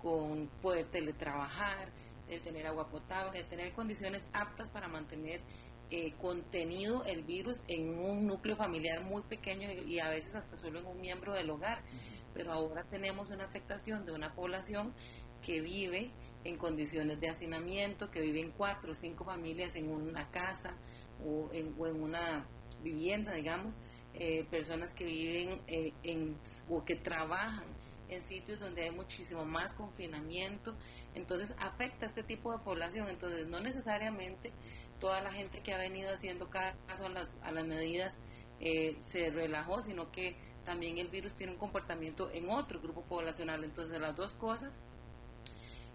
[0.00, 1.90] con poder teletrabajar,
[2.28, 5.40] de tener agua potable, de tener condiciones aptas para mantener
[5.90, 10.80] eh, contenido el virus en un núcleo familiar muy pequeño y, a veces hasta solo
[10.80, 11.82] en un miembro del hogar.
[12.34, 14.92] Pero ahora tenemos una afectación de una población
[15.42, 16.10] que vive
[16.44, 20.76] en condiciones de hacinamiento, que viven cuatro o cinco familias en una casa
[21.24, 22.46] o en, una
[22.82, 23.78] vivienda, digamos,
[24.14, 26.36] eh, personas que viven eh, en,
[26.68, 27.64] o que trabajan
[28.08, 30.74] en sitios donde hay muchísimo más confinamiento,
[31.14, 34.52] entonces afecta a este tipo de población, entonces no necesariamente
[34.98, 38.18] toda la gente que ha venido haciendo caso a las, a las medidas
[38.60, 43.64] eh, se relajó, sino que también el virus tiene un comportamiento en otro grupo poblacional.
[43.64, 44.84] Entonces, las dos cosas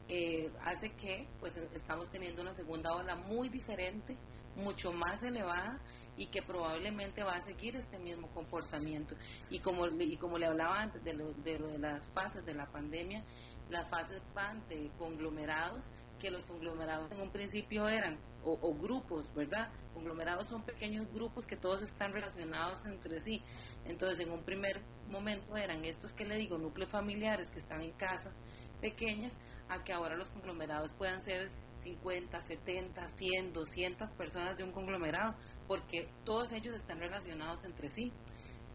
[0.07, 4.17] eh, hace que pues estamos teniendo una segunda ola muy diferente,
[4.55, 5.79] mucho más elevada
[6.17, 9.15] y que probablemente va a seguir este mismo comportamiento.
[9.49, 12.53] Y como, y como le hablaba antes de lo, de lo de las fases de
[12.53, 13.23] la pandemia,
[13.69, 19.33] las fases van de conglomerados que los conglomerados en un principio eran, o, o, grupos,
[19.33, 19.71] ¿verdad?
[19.93, 23.41] Conglomerados son pequeños grupos que todos están relacionados entre sí.
[23.85, 27.91] Entonces, en un primer momento eran estos que le digo, núcleos familiares que están en
[27.91, 28.39] casas
[28.79, 29.33] pequeñas,
[29.69, 31.49] a que ahora los conglomerados puedan ser
[31.83, 35.35] 50, 70, 100, 200 personas de un conglomerado,
[35.67, 38.11] porque todos ellos están relacionados entre sí.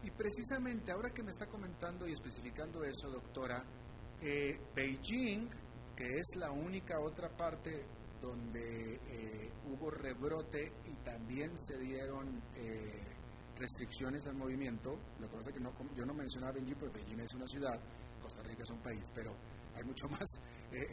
[0.03, 3.63] Y precisamente ahora que me está comentando y especificando eso, doctora,
[4.21, 5.49] eh, Beijing,
[5.95, 7.85] que es la única otra parte
[8.21, 13.03] donde eh, hubo rebrote y también se dieron eh,
[13.57, 17.19] restricciones al movimiento, lo que pasa es que no, yo no mencionaba Beijing porque Beijing
[17.21, 17.79] es una ciudad,
[18.21, 19.35] Costa Rica es un país, pero
[19.75, 20.27] hay mucho más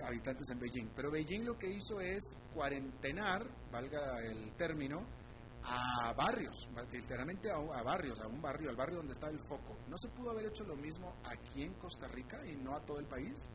[0.07, 0.91] habitantes en Beijing.
[0.95, 5.07] Pero Beijing lo que hizo es cuarentenar, valga el término,
[5.67, 9.77] a barrios, literalmente a, barrios, a un barrio, al barrio donde está el foco.
[9.89, 12.99] ¿No se pudo haber hecho lo mismo aquí en Costa Rica y no a todo
[12.99, 13.51] el país?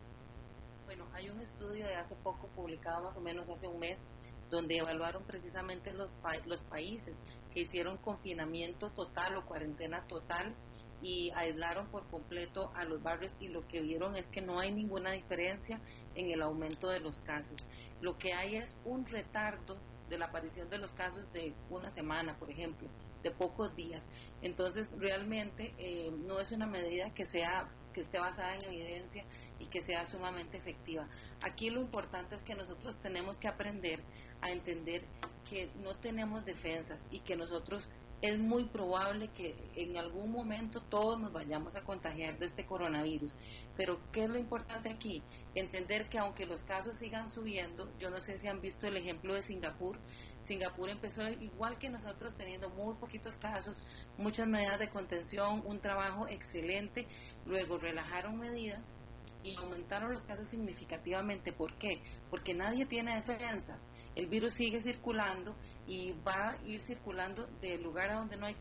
[0.89, 4.11] Bueno, hay un estudio de hace poco publicado más o menos hace un mes
[4.49, 6.09] donde evaluaron precisamente los,
[6.47, 7.21] los países
[7.53, 10.55] que hicieron confinamiento total o cuarentena total
[11.03, 14.71] y aislaron por completo a los barrios y lo que vieron es que no hay
[14.71, 15.79] ninguna diferencia
[16.15, 17.67] en el aumento de los casos.
[18.01, 19.77] Lo que hay es un retardo
[20.09, 22.89] de la aparición de los casos de una semana, por ejemplo,
[23.21, 24.09] de pocos días.
[24.41, 29.25] Entonces, realmente eh, no es una medida que sea que esté basada en evidencia
[29.59, 31.07] y que sea sumamente efectiva.
[31.43, 34.01] Aquí lo importante es que nosotros tenemos que aprender
[34.41, 35.03] a entender
[35.49, 37.89] que no tenemos defensas y que nosotros
[38.21, 43.35] es muy probable que en algún momento todos nos vayamos a contagiar de este coronavirus.
[43.77, 45.23] Pero ¿qué es lo importante aquí?
[45.55, 49.33] Entender que aunque los casos sigan subiendo, yo no sé si han visto el ejemplo
[49.33, 49.97] de Singapur,
[50.41, 53.85] Singapur empezó igual que nosotros teniendo muy poquitos casos,
[54.17, 57.07] muchas medidas de contención, un trabajo excelente,
[57.45, 58.98] luego relajaron medidas
[59.43, 61.53] y aumentaron los casos significativamente.
[61.53, 62.01] ¿Por qué?
[62.29, 63.91] Porque nadie tiene defensas.
[64.15, 65.55] El virus sigue circulando
[65.87, 68.55] y va a ir circulando de lugar a donde no hay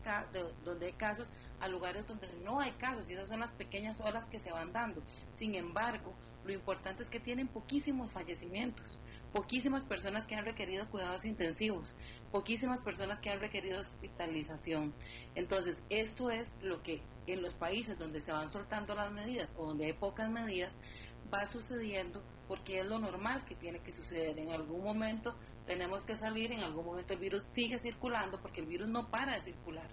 [0.63, 4.29] donde hay casos a lugares donde no hay casos y esas son las pequeñas olas
[4.29, 5.03] que se van dando.
[5.33, 6.13] Sin embargo,
[6.45, 8.97] lo importante es que tienen poquísimos fallecimientos,
[9.33, 11.95] poquísimas personas que han requerido cuidados intensivos,
[12.31, 14.93] poquísimas personas que han requerido hospitalización.
[15.35, 19.67] Entonces, esto es lo que en los países donde se van soltando las medidas o
[19.67, 20.79] donde hay pocas medidas
[21.33, 24.39] va sucediendo porque es lo normal que tiene que suceder.
[24.39, 25.35] En algún momento
[25.67, 29.35] tenemos que salir, en algún momento el virus sigue circulando porque el virus no para
[29.35, 29.87] de circular,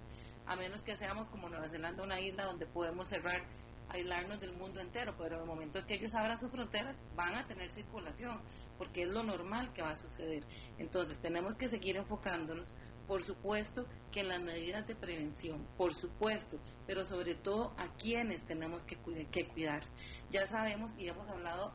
[0.46, 3.42] a menos que seamos como Nueva Zelanda, una isla donde podemos cerrar,
[3.90, 7.34] aislarnos del mundo entero, pero en el momento en que ellos abran sus fronteras van
[7.34, 8.40] a tener circulación,
[8.78, 10.44] porque es lo normal que va a suceder.
[10.78, 12.74] Entonces tenemos que seguir enfocándonos,
[13.06, 18.44] por supuesto, que en las medidas de prevención, por supuesto, pero sobre todo a quienes
[18.46, 18.96] tenemos que,
[19.30, 19.82] que cuidar.
[20.30, 21.72] Ya sabemos y hemos hablado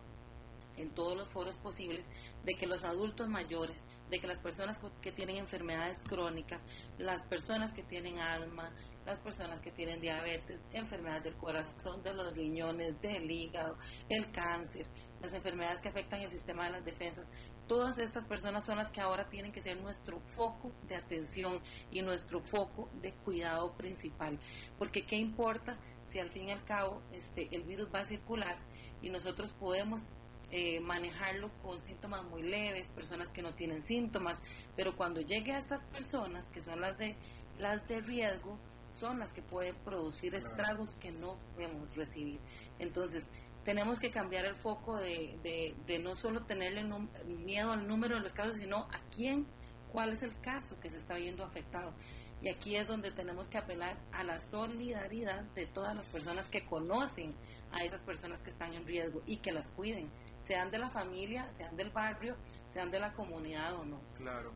[0.77, 2.09] en todos los foros posibles
[2.43, 6.61] de que los adultos mayores, de que las personas que tienen enfermedades crónicas,
[6.97, 8.71] las personas que tienen asma,
[9.05, 13.77] las personas que tienen diabetes, enfermedades del corazón, de los riñones, del hígado,
[14.09, 14.85] el cáncer,
[15.21, 17.27] las enfermedades que afectan el sistema de las defensas,
[17.67, 21.59] todas estas personas son las que ahora tienen que ser nuestro foco de atención
[21.91, 24.39] y nuestro foco de cuidado principal.
[24.77, 28.57] Porque qué importa si al fin y al cabo este, el virus va a circular
[29.01, 30.09] y nosotros podemos
[30.51, 34.43] eh, manejarlo con síntomas muy leves, personas que no tienen síntomas,
[34.75, 37.15] pero cuando llegue a estas personas, que son las de,
[37.57, 38.59] las de riesgo,
[38.91, 42.39] son las que pueden producir estragos que no podemos recibir.
[42.79, 43.29] Entonces,
[43.63, 46.83] tenemos que cambiar el foco de, de, no solo tenerle
[47.25, 49.45] miedo al número de los casos, sino a quién,
[49.91, 51.93] cuál es el caso que se está viendo afectado.
[52.41, 56.65] Y aquí es donde tenemos que apelar a la solidaridad de todas las personas que
[56.65, 57.35] conocen
[57.71, 60.09] a esas personas que están en riesgo y que las cuiden
[60.39, 62.35] sean de la familia, sean del barrio,
[62.67, 64.01] sean de la comunidad o no.
[64.17, 64.51] Claro.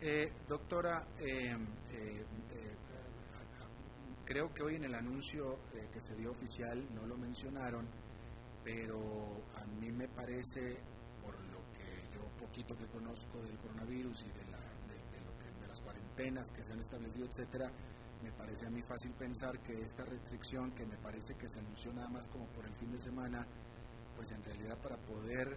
[0.00, 1.56] Eh, doctora, eh,
[1.92, 2.24] eh,
[4.24, 5.58] creo que hoy en el anuncio
[5.92, 7.86] que se dio oficial no lo mencionaron,
[8.64, 8.98] pero
[9.56, 10.78] a mí me parece,
[11.22, 15.80] por lo que yo poquito que conozco del coronavirus y de, la, de, de las
[15.80, 17.70] cuarentenas que se han establecido, etcétera,
[18.22, 21.92] me parece a mí fácil pensar que esta restricción, que me parece que se anunció
[21.92, 23.46] nada más como por el fin de semana,
[24.14, 25.56] pues en realidad para poder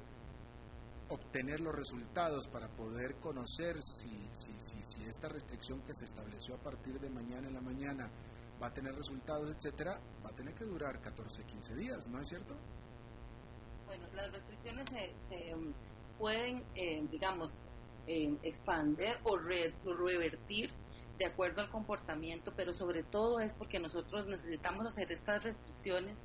[1.10, 6.60] obtener los resultados, para poder conocer si, si, si, esta restricción que se estableció a
[6.60, 8.10] partir de mañana en la mañana
[8.62, 12.30] va a tener resultados, etcétera, va a tener que durar 14, 15 días, ¿no es
[12.30, 12.56] cierto?
[13.86, 15.73] Bueno, las restricciones se, um,
[16.17, 17.61] pueden, eh, digamos,
[18.07, 20.71] eh, expander o, o revertir
[21.17, 26.23] de acuerdo al comportamiento, pero sobre todo es porque nosotros necesitamos hacer estas restricciones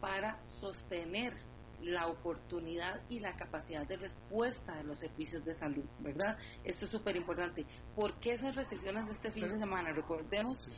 [0.00, 1.34] para sostener
[1.82, 6.38] la oportunidad y la capacidad de respuesta de los servicios de salud, ¿verdad?
[6.64, 7.66] Esto es súper importante.
[7.96, 9.92] ¿Por qué esas restricciones de este fin de semana?
[9.92, 10.68] Recordemos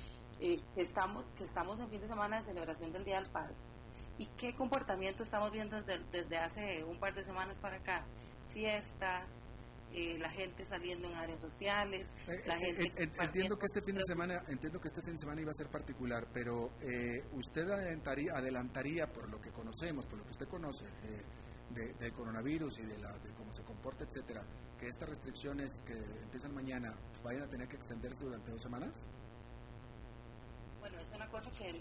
[0.41, 3.55] eh, que, estamos, que estamos en fin de semana de celebración del Día del Padre.
[4.19, 8.05] ¿Y qué comportamiento estamos viendo desde, desde hace un par de semanas para acá?
[8.53, 9.55] Fiestas,
[9.97, 12.93] eh, la gente saliendo en áreas sociales, eh, la eh, gente
[13.23, 15.69] entiendo que este fin de semana entiendo que este fin de semana iba a ser
[15.69, 16.73] particular, pero
[17.33, 20.85] usted adelantaría, adelantaría por lo que conocemos, por lo que usted conoce
[21.71, 24.43] del coronavirus y de, la, de cómo se comporta, etcétera,
[24.79, 26.93] que estas restricciones que empiezan mañana
[27.23, 29.07] vayan a tener que extenderse durante dos semanas.
[30.81, 31.81] Bueno, es una cosa que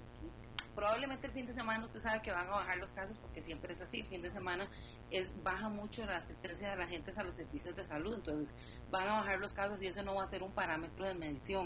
[0.75, 3.73] probablemente el fin de semana usted sabe que van a bajar los casos porque siempre
[3.73, 4.67] es así, el fin de semana
[5.11, 8.53] es baja mucho la asistencia de la gente a los servicios de salud, entonces
[8.91, 11.63] van a bajar los casos y eso no va a ser un parámetro de medición.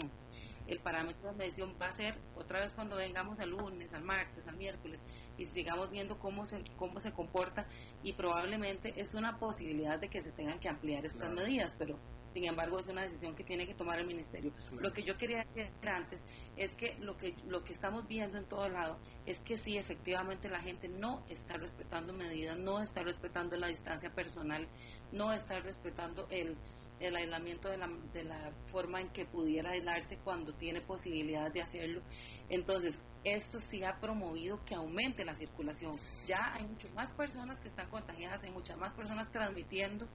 [0.66, 4.46] El parámetro de medición va a ser otra vez cuando vengamos el lunes, al martes,
[4.48, 5.02] al miércoles
[5.38, 7.66] y sigamos viendo cómo se cómo se comporta
[8.02, 11.98] y probablemente es una posibilidad de que se tengan que ampliar estas medidas, pero
[12.38, 14.52] sin embargo, es una decisión que tiene que tomar el ministerio.
[14.70, 16.24] Lo que yo quería decir antes
[16.56, 20.48] es que lo que lo que estamos viendo en todo lado es que sí, efectivamente,
[20.48, 24.68] la gente no está respetando medidas, no está respetando la distancia personal,
[25.10, 26.56] no está respetando el,
[27.00, 31.62] el aislamiento de la, de la forma en que pudiera aislarse cuando tiene posibilidad de
[31.62, 32.02] hacerlo.
[32.48, 35.98] Entonces, esto sí ha promovido que aumente la circulación.
[36.24, 40.06] Ya hay muchas más personas que están contagiadas, hay muchas más personas transmitiendo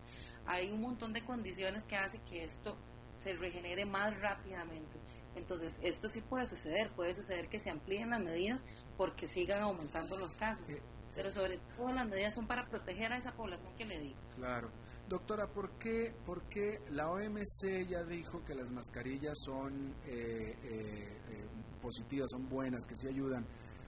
[0.45, 2.77] hay un montón de condiciones que hacen que esto
[3.15, 4.99] se regenere más rápidamente.
[5.35, 8.65] Entonces, esto sí puede suceder, puede suceder que se amplíen las medidas
[8.97, 10.81] porque sigan aumentando los casos, eh,
[11.15, 14.19] pero sobre todo las medidas son para proteger a esa población que le digo.
[14.35, 14.69] Claro.
[15.09, 21.47] Doctora, ¿por qué, por qué la OMC ya dijo que las mascarillas son eh, eh,
[21.81, 23.45] positivas, son buenas, que sí ayudan?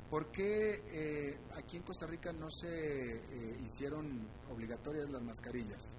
[0.09, 3.19] ¿Por qué aquí en Costa Rica no se
[3.65, 5.97] hicieron obligatorias las mascarillas?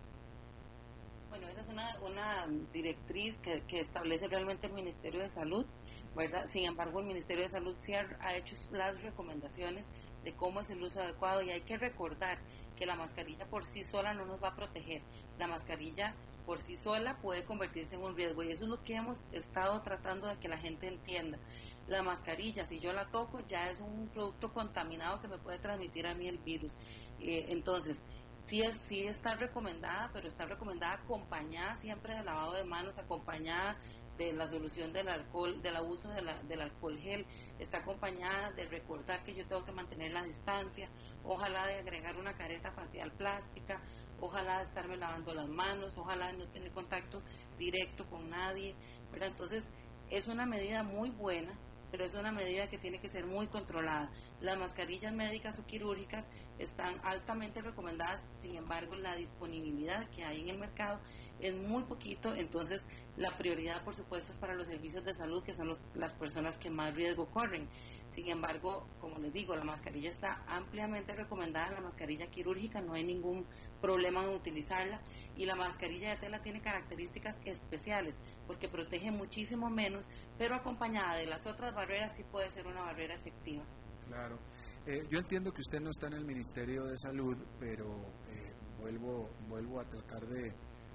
[1.36, 5.66] Bueno, esa es una, una directriz que, establece realmente el Ministerio de Salud,
[6.14, 6.46] ¿verdad?
[6.46, 9.90] Sin embargo, el Ministerio de Salud sí ha, ha hecho las recomendaciones
[10.24, 12.38] de cómo es el uso adecuado y hay que recordar
[12.78, 15.02] que la mascarilla por sí sola no nos va a proteger.
[15.38, 16.14] La mascarilla
[16.46, 19.82] por sí sola puede convertirse en un riesgo y eso es lo que hemos estado
[19.82, 21.38] tratando de que la gente entienda.
[21.86, 26.06] La mascarilla, si yo la toco, ya es un producto contaminado que me puede transmitir
[26.06, 26.78] a mí el virus.
[27.20, 28.06] Eh, entonces,
[28.46, 33.76] sí, es, sí está recomendada, pero está recomendada acompañada siempre del lavado de manos, acompañada
[34.16, 37.26] de la solución del alcohol, del abuso del alcohol gel,
[37.58, 40.88] está acompañada de recordar que yo tengo que mantener la distancia,
[41.24, 43.80] ojalá de agregar una careta facial plástica,
[44.20, 47.22] ojalá de estarme lavando las manos, ojalá de no tener contacto
[47.58, 48.74] directo con nadie,
[49.10, 49.28] ¿verdad?
[49.28, 49.70] Entonces,
[50.08, 51.52] es una medida muy buena,
[51.96, 54.10] pero es una medida que tiene que ser muy controlada.
[54.42, 60.50] Las mascarillas médicas o quirúrgicas están altamente recomendadas, sin embargo la disponibilidad que hay en
[60.50, 61.00] el mercado
[61.40, 62.86] es muy poquito, entonces
[63.16, 66.68] la prioridad por supuesto es para los servicios de salud, que son las personas que
[66.68, 67.66] más riesgo corren.
[68.10, 73.04] Sin embargo, como les digo, la mascarilla está ampliamente recomendada, la mascarilla quirúrgica, no hay
[73.04, 73.46] ningún
[73.80, 75.00] problema en utilizarla
[75.36, 80.08] y la mascarilla de tela tiene características especiales porque protege muchísimo menos,
[80.38, 83.64] pero acompañada de las otras barreras sí puede ser una barrera efectiva.
[84.06, 84.38] Claro.
[84.86, 87.86] Eh, yo entiendo que usted no está en el Ministerio de Salud, pero
[88.30, 90.52] eh, vuelvo, vuelvo a tratar de,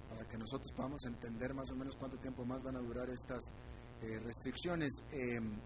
[0.09, 3.53] para que nosotros podamos entender más o menos cuánto tiempo más van a durar estas
[4.01, 5.03] eh, restricciones.
[5.11, 5.59] Em,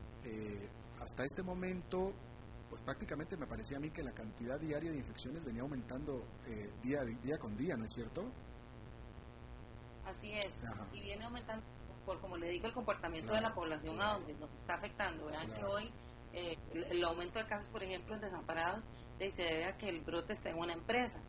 [1.00, 2.14] hasta este momento,
[2.68, 6.26] pues prácticamente me parecía a mí que la cantidad diaria de infecciones venía aumentando
[6.82, 8.24] día, día con día, ¿no es cierto?
[10.06, 10.52] Así es,
[10.94, 11.64] y viene aumentando
[12.06, 15.26] por, como le digo, el comportamiento de la población a donde nos está afectando.
[15.26, 15.92] Vean que hoy
[16.34, 18.86] eh, el, aumento de casos, por ejemplo, en desamparados,
[19.18, 21.20] se debe a que el brote está en una empresa.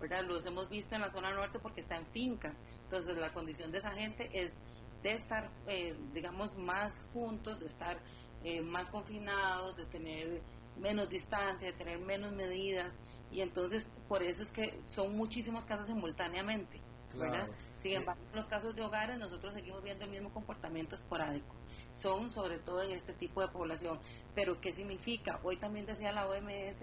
[0.00, 0.24] ¿verdad?
[0.24, 2.60] Los hemos visto en la zona norte porque está en fincas.
[2.84, 4.60] Entonces, la condición de esa gente es
[5.02, 7.98] de estar, eh, digamos, más juntos, de estar
[8.44, 10.42] eh, más confinados, de tener
[10.78, 12.98] menos distancia, de tener menos medidas.
[13.30, 16.80] Y entonces, por eso es que son muchísimos casos simultáneamente.
[17.14, 17.48] ¿verdad?
[17.86, 21.54] Sin embargo, en los casos de hogares, nosotros seguimos viendo el mismo comportamiento esporádico
[21.96, 23.98] son sobre todo en este tipo de población.
[24.34, 25.40] Pero ¿qué significa?
[25.42, 26.82] Hoy también decía la OMS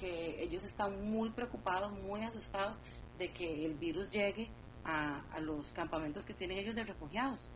[0.00, 2.78] que ellos están muy preocupados, muy asustados
[3.18, 4.48] de que el virus llegue
[4.84, 7.48] a, a los campamentos que tienen ellos de refugiados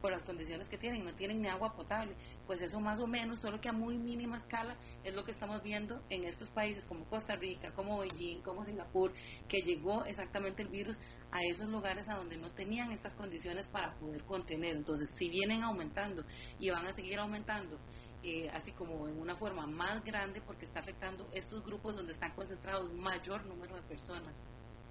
[0.00, 2.14] por las condiciones que tienen, no tienen ni agua potable.
[2.50, 5.62] Pues eso más o menos, solo que a muy mínima escala, es lo que estamos
[5.62, 9.12] viendo en estos países como Costa Rica, como Beijing, como Singapur,
[9.46, 10.98] que llegó exactamente el virus
[11.30, 14.74] a esos lugares a donde no tenían estas condiciones para poder contener.
[14.74, 16.24] Entonces, si vienen aumentando
[16.58, 17.78] y van a seguir aumentando,
[18.24, 22.32] eh, así como en una forma más grande porque está afectando estos grupos donde están
[22.32, 24.44] concentrados mayor número de personas.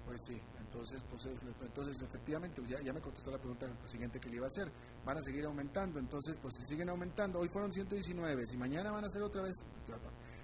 [0.06, 0.40] Pues sí,
[0.72, 4.46] entonces, pues entonces efectivamente, ya, ya me contestó la pregunta siguiente que le iba a
[4.46, 4.70] hacer.
[5.04, 9.04] Van a seguir aumentando, entonces, pues si siguen aumentando, hoy fueron 119, si mañana van
[9.04, 9.66] a ser otra vez,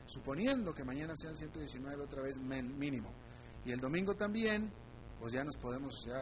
[0.04, 3.12] suponiendo que mañana sean 119 otra vez mínimo,
[3.64, 4.72] y el domingo también,
[5.20, 6.18] pues ya nos podemos, ya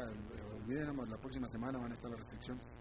[0.54, 2.78] olvídenos, la próxima semana van a estar las restricciones.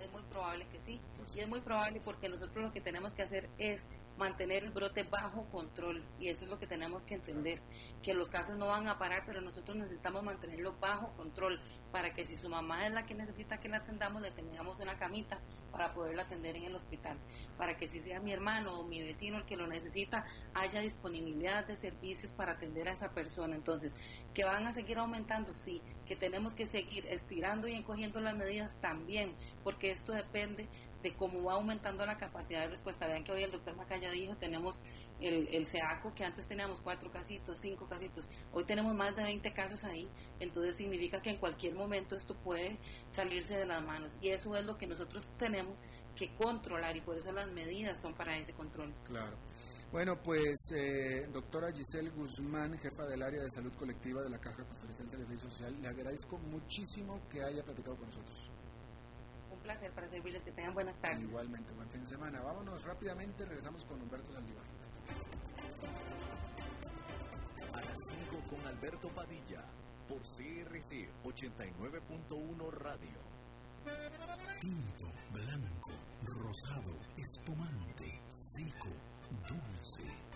[0.00, 3.14] Es muy probable que sí, pues y es muy probable porque nosotros lo que tenemos
[3.14, 7.14] que hacer es mantener el brote bajo control y eso es lo que tenemos que
[7.14, 7.60] entender,
[8.02, 11.60] que los casos no van a parar, pero nosotros necesitamos mantenerlo bajo control
[11.90, 14.98] para que si su mamá es la que necesita que la atendamos, le tengamos una
[14.98, 15.38] camita
[15.70, 17.16] para poderla atender en el hospital,
[17.56, 21.66] para que si sea mi hermano o mi vecino el que lo necesita, haya disponibilidad
[21.66, 23.56] de servicios para atender a esa persona.
[23.56, 23.96] Entonces,
[24.34, 28.78] que van a seguir aumentando, sí, que tenemos que seguir estirando y encogiendo las medidas
[28.80, 29.34] también,
[29.64, 30.68] porque esto depende
[31.02, 33.06] de cómo va aumentando la capacidad de respuesta.
[33.06, 34.80] Vean que hoy el doctor Macaya dijo, tenemos
[35.20, 39.52] el, el SEACO, que antes teníamos cuatro casitos, cinco casitos, hoy tenemos más de 20
[39.52, 40.08] casos ahí,
[40.40, 42.78] entonces significa que en cualquier momento esto puede
[43.08, 44.18] salirse de las manos.
[44.20, 45.80] Y eso es lo que nosotros tenemos
[46.16, 48.92] que controlar y por eso las medidas son para ese control.
[49.04, 49.36] Claro.
[49.90, 54.64] Bueno, pues eh, doctora Giselle Guzmán, jefa del área de salud colectiva de la Caja
[54.64, 58.41] Costarricense de Servicio Social, le agradezco muchísimo que haya platicado con nosotros
[59.62, 60.42] placer para servirles.
[60.42, 61.22] Que tengan buenas tardes.
[61.22, 62.40] Igualmente, buen fin de semana.
[62.42, 64.64] Vámonos rápidamente, regresamos con Humberto Saldívar.
[67.74, 69.64] A las 5 con Alberto Padilla,
[70.08, 73.32] por CRC 89.1 Radio.
[74.60, 75.92] Tinto, blanco,
[76.22, 78.90] rosado, espumante, seco,
[79.48, 80.31] dulce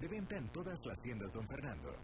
[0.00, 1.94] De venta en todas las tiendas Don Fernando.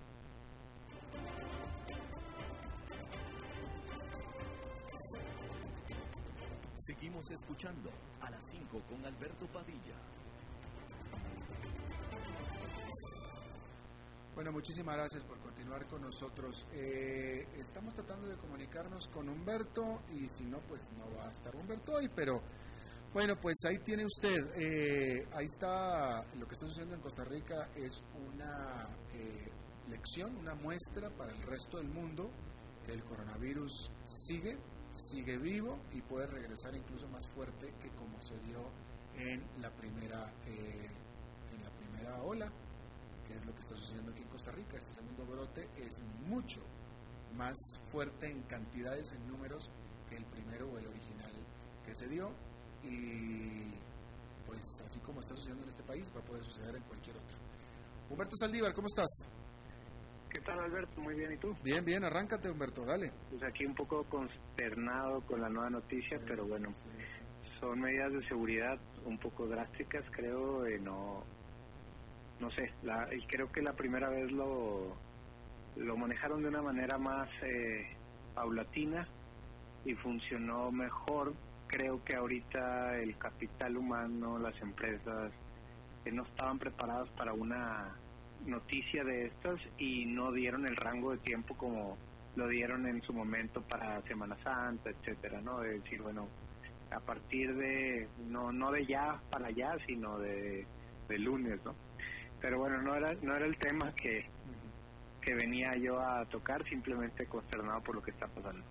[6.75, 7.91] Seguimos escuchando
[8.21, 9.97] a las 5 con Alberto Padilla.
[14.37, 16.67] Bueno, muchísimas gracias por continuar con nosotros.
[16.75, 21.57] Eh, estamos tratando de comunicarnos con Humberto y si no, pues no va a estar
[21.57, 22.43] Humberto hoy, pero
[23.17, 27.71] bueno, pues ahí tiene usted, eh, ahí está lo que está sucediendo en Costa Rica,
[27.75, 29.49] es una eh,
[29.89, 32.31] lección, una muestra para el resto del mundo
[32.85, 34.59] que el coronavirus sigue,
[34.91, 38.71] sigue vivo y puede regresar incluso más fuerte que como se dio
[39.15, 40.91] en la primera, eh,
[41.55, 42.53] en la primera ola,
[43.27, 44.77] que es lo que está sucediendo aquí en Costa Rica.
[44.77, 46.61] Este segundo brote es mucho
[47.35, 47.57] más
[47.87, 49.71] fuerte en cantidades, en números,
[50.07, 51.33] que el primero o el original
[51.83, 52.31] que se dio
[52.87, 53.75] y
[54.47, 57.37] pues así como está sucediendo en este país va a poder suceder en cualquier otro.
[58.11, 59.29] Humberto Saldívar, ¿cómo estás?
[60.31, 61.01] ¿Qué tal Alberto?
[61.01, 61.57] Muy bien, ¿y tú?
[61.63, 63.13] Bien, bien, arráncate Humberto, dale.
[63.31, 66.73] Pues aquí un poco consternado con la nueva noticia, pero bueno,
[67.61, 71.25] son medidas de seguridad un poco drásticas, creo, eh, no
[72.41, 74.95] no sé, la, y creo que la primera vez lo,
[75.77, 77.97] lo manejaron de una manera más eh,
[78.35, 79.09] paulatina
[79.85, 81.33] y funcionó mejor
[81.77, 85.31] creo que ahorita el capital humano, las empresas,
[86.07, 87.95] eh, no estaban preparadas para una
[88.47, 91.99] noticia de estas y no dieron el rango de tiempo como
[92.35, 95.61] lo dieron en su momento para Semana Santa, etcétera, ¿no?
[95.61, 96.29] De decir, bueno,
[96.91, 100.67] a partir de, no, no de ya para allá, sino de,
[101.09, 101.75] de lunes, ¿no?
[102.41, 104.25] Pero bueno, no era, no era el tema que,
[105.21, 108.65] que venía yo a tocar, simplemente consternado por lo que está pasando.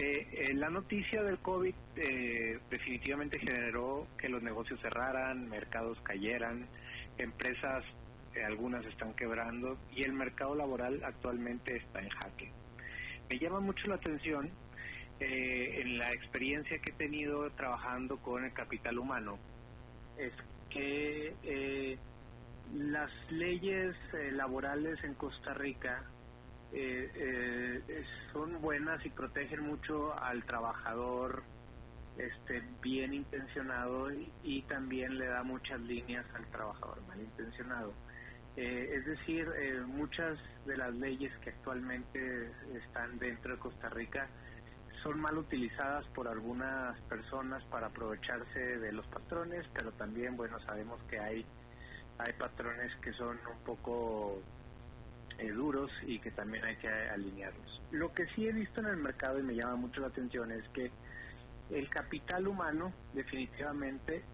[0.00, 6.66] Eh, eh, la noticia del COVID eh, definitivamente generó que los negocios cerraran, mercados cayeran,
[7.18, 7.84] empresas,
[8.46, 12.52] algunas están quebrando y el mercado laboral actualmente está en jaque.
[13.28, 14.50] Me llama mucho la atención
[15.20, 19.36] en la experiencia que he tenido trabajando con el capital humano,
[20.18, 20.32] es
[20.70, 21.98] que eh,
[22.74, 26.04] las leyes eh, laborales en Costa Rica
[28.32, 31.42] son buenas y protegen mucho al trabajador
[32.18, 34.10] este bien intencionado
[34.42, 37.92] y, también le da muchas líneas al trabajador malintencionado.
[38.56, 44.28] Eh, es decir, eh, muchas de las leyes que actualmente están dentro de Costa Rica
[45.02, 51.00] son mal utilizadas por algunas personas para aprovecharse de los patrones, pero también, bueno, sabemos
[51.08, 51.46] que hay,
[52.18, 54.42] hay patrones que son un poco
[55.38, 57.82] eh, duros y que también hay que alinearlos.
[57.92, 60.68] Lo que sí he visto en el mercado y me llama mucho la atención es
[60.70, 60.90] que
[61.70, 64.24] el capital humano definitivamente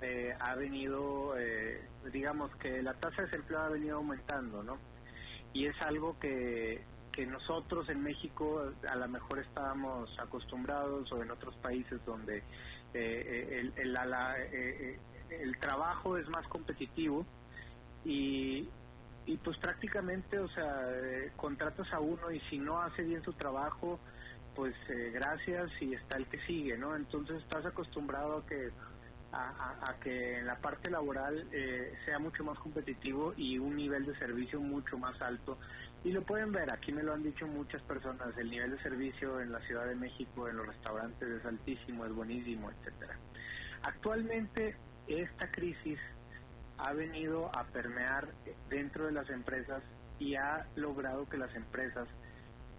[0.00, 1.82] eh, ha venido, eh,
[2.12, 4.78] digamos que la tasa de desempleo ha venido aumentando, ¿no?
[5.52, 6.82] Y es algo que,
[7.12, 12.42] que nosotros en México a lo mejor estábamos acostumbrados o en otros países donde
[12.94, 13.94] eh, el,
[15.28, 17.26] el, trabajo es más competitivo
[18.04, 18.68] y,
[19.30, 20.88] y pues prácticamente, o sea,
[21.36, 24.00] contratas a uno y si no hace bien su trabajo,
[24.56, 26.96] pues eh, gracias y está el que sigue, ¿no?
[26.96, 28.70] Entonces estás acostumbrado a que
[29.32, 34.18] a, que en la parte laboral eh, sea mucho más competitivo y un nivel de
[34.18, 35.56] servicio mucho más alto.
[36.02, 39.40] Y lo pueden ver, aquí me lo han dicho muchas personas, el nivel de servicio
[39.40, 43.16] en la Ciudad de México, en los restaurantes es altísimo, es buenísimo, etcétera.
[43.84, 44.74] Actualmente
[45.06, 46.00] esta crisis
[46.82, 48.28] ha venido a permear
[48.68, 49.82] dentro de las empresas
[50.18, 52.08] y ha logrado que las empresas,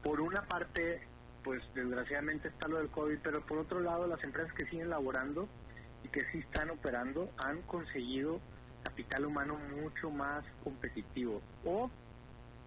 [0.04, 1.02] por una parte,
[1.43, 5.47] pues desgraciadamente está lo del COVID, pero por otro lado las empresas que siguen laborando
[6.04, 8.39] y que sí están operando han conseguido
[8.84, 11.89] capital humano mucho más competitivo o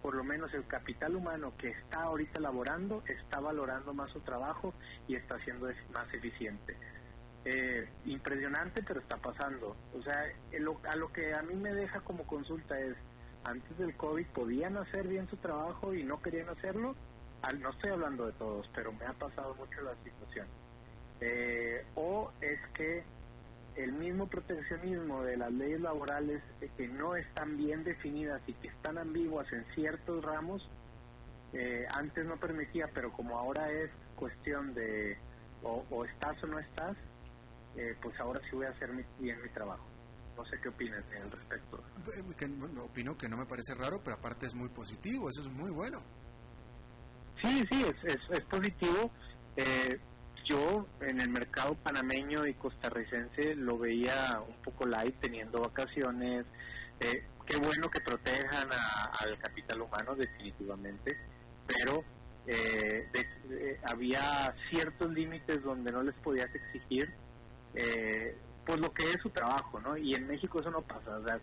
[0.01, 4.73] por lo menos el capital humano que está ahorita laborando está valorando más su trabajo
[5.07, 6.77] y está siendo más eficiente.
[7.45, 9.75] Eh, impresionante, pero está pasando.
[9.93, 10.25] O sea,
[10.89, 12.95] a lo que a mí me deja como consulta es,
[13.43, 16.95] antes del COVID podían hacer bien su trabajo y no querían hacerlo,
[17.59, 20.47] no estoy hablando de todos, pero me ha pasado mucho la situación.
[21.21, 23.03] Eh, o es que
[23.75, 26.41] el mismo proteccionismo de las leyes laborales
[26.77, 30.67] que no están bien definidas y que están ambiguas en ciertos ramos,
[31.53, 35.17] eh, antes no permitía, pero como ahora es cuestión de
[35.63, 36.95] o, estás o no estás,
[37.77, 39.85] eh, pues ahora sí voy a hacer bien mi trabajo.
[40.37, 41.81] No sé qué opinas al respecto.
[42.83, 46.01] opino que no me parece raro, pero aparte es muy positivo, eso es muy bueno.
[47.41, 49.11] Sí, sí, es, es, positivo.
[49.55, 49.99] Eh,
[50.45, 56.45] yo en el mercado panameño y costarricense lo veía un poco light, teniendo vacaciones.
[56.99, 58.69] Eh, qué bueno que protejan
[59.19, 61.17] al capital humano, definitivamente,
[61.67, 62.03] pero
[62.47, 63.09] eh,
[63.83, 67.13] había ciertos límites donde no les podías exigir
[68.65, 69.97] pues lo que es su trabajo, ¿no?
[69.97, 71.39] Y en México eso no pasa, o sea,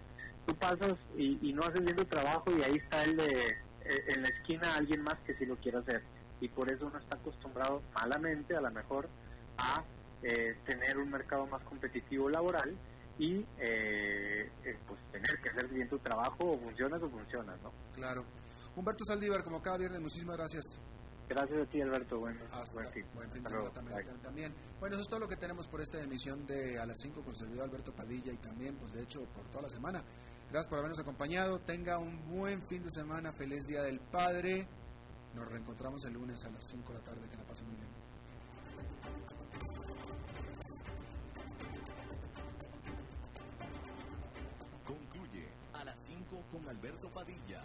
[0.47, 4.15] tú pasas y, y no haces bien tu trabajo y ahí está el de eh,
[4.15, 6.03] en la esquina alguien más que sí lo quiera hacer.
[6.41, 9.09] Y por eso uno está acostumbrado malamente, a lo mejor,
[9.59, 9.85] a
[10.23, 12.77] eh, tener un mercado más competitivo laboral
[13.19, 14.51] y eh,
[14.87, 17.73] pues tener que hacer bien tu trabajo o funcionas o funcionas, ¿no?
[17.95, 18.25] Claro.
[18.75, 20.81] Humberto Saldívar, como cada viernes, muchísimas gracias.
[21.29, 22.19] Gracias a ti, Alberto.
[22.19, 22.83] Bueno, Hasta,
[23.15, 23.43] buen fin
[24.23, 27.23] también, Bueno, eso es todo lo que tenemos por esta emisión de A las 5
[27.23, 30.05] con servidor Alberto Padilla y también, pues de hecho, por toda la semana.
[30.51, 31.61] Gracias por habernos acompañado.
[31.61, 33.33] Tenga un buen fin de semana.
[33.33, 34.67] Feliz Día del Padre.
[35.35, 37.29] Nos reencontramos el lunes a las 5 de la tarde.
[37.31, 37.89] Que la pasen muy bien.
[44.85, 47.65] Concluye a las 5 con Alberto Padilla.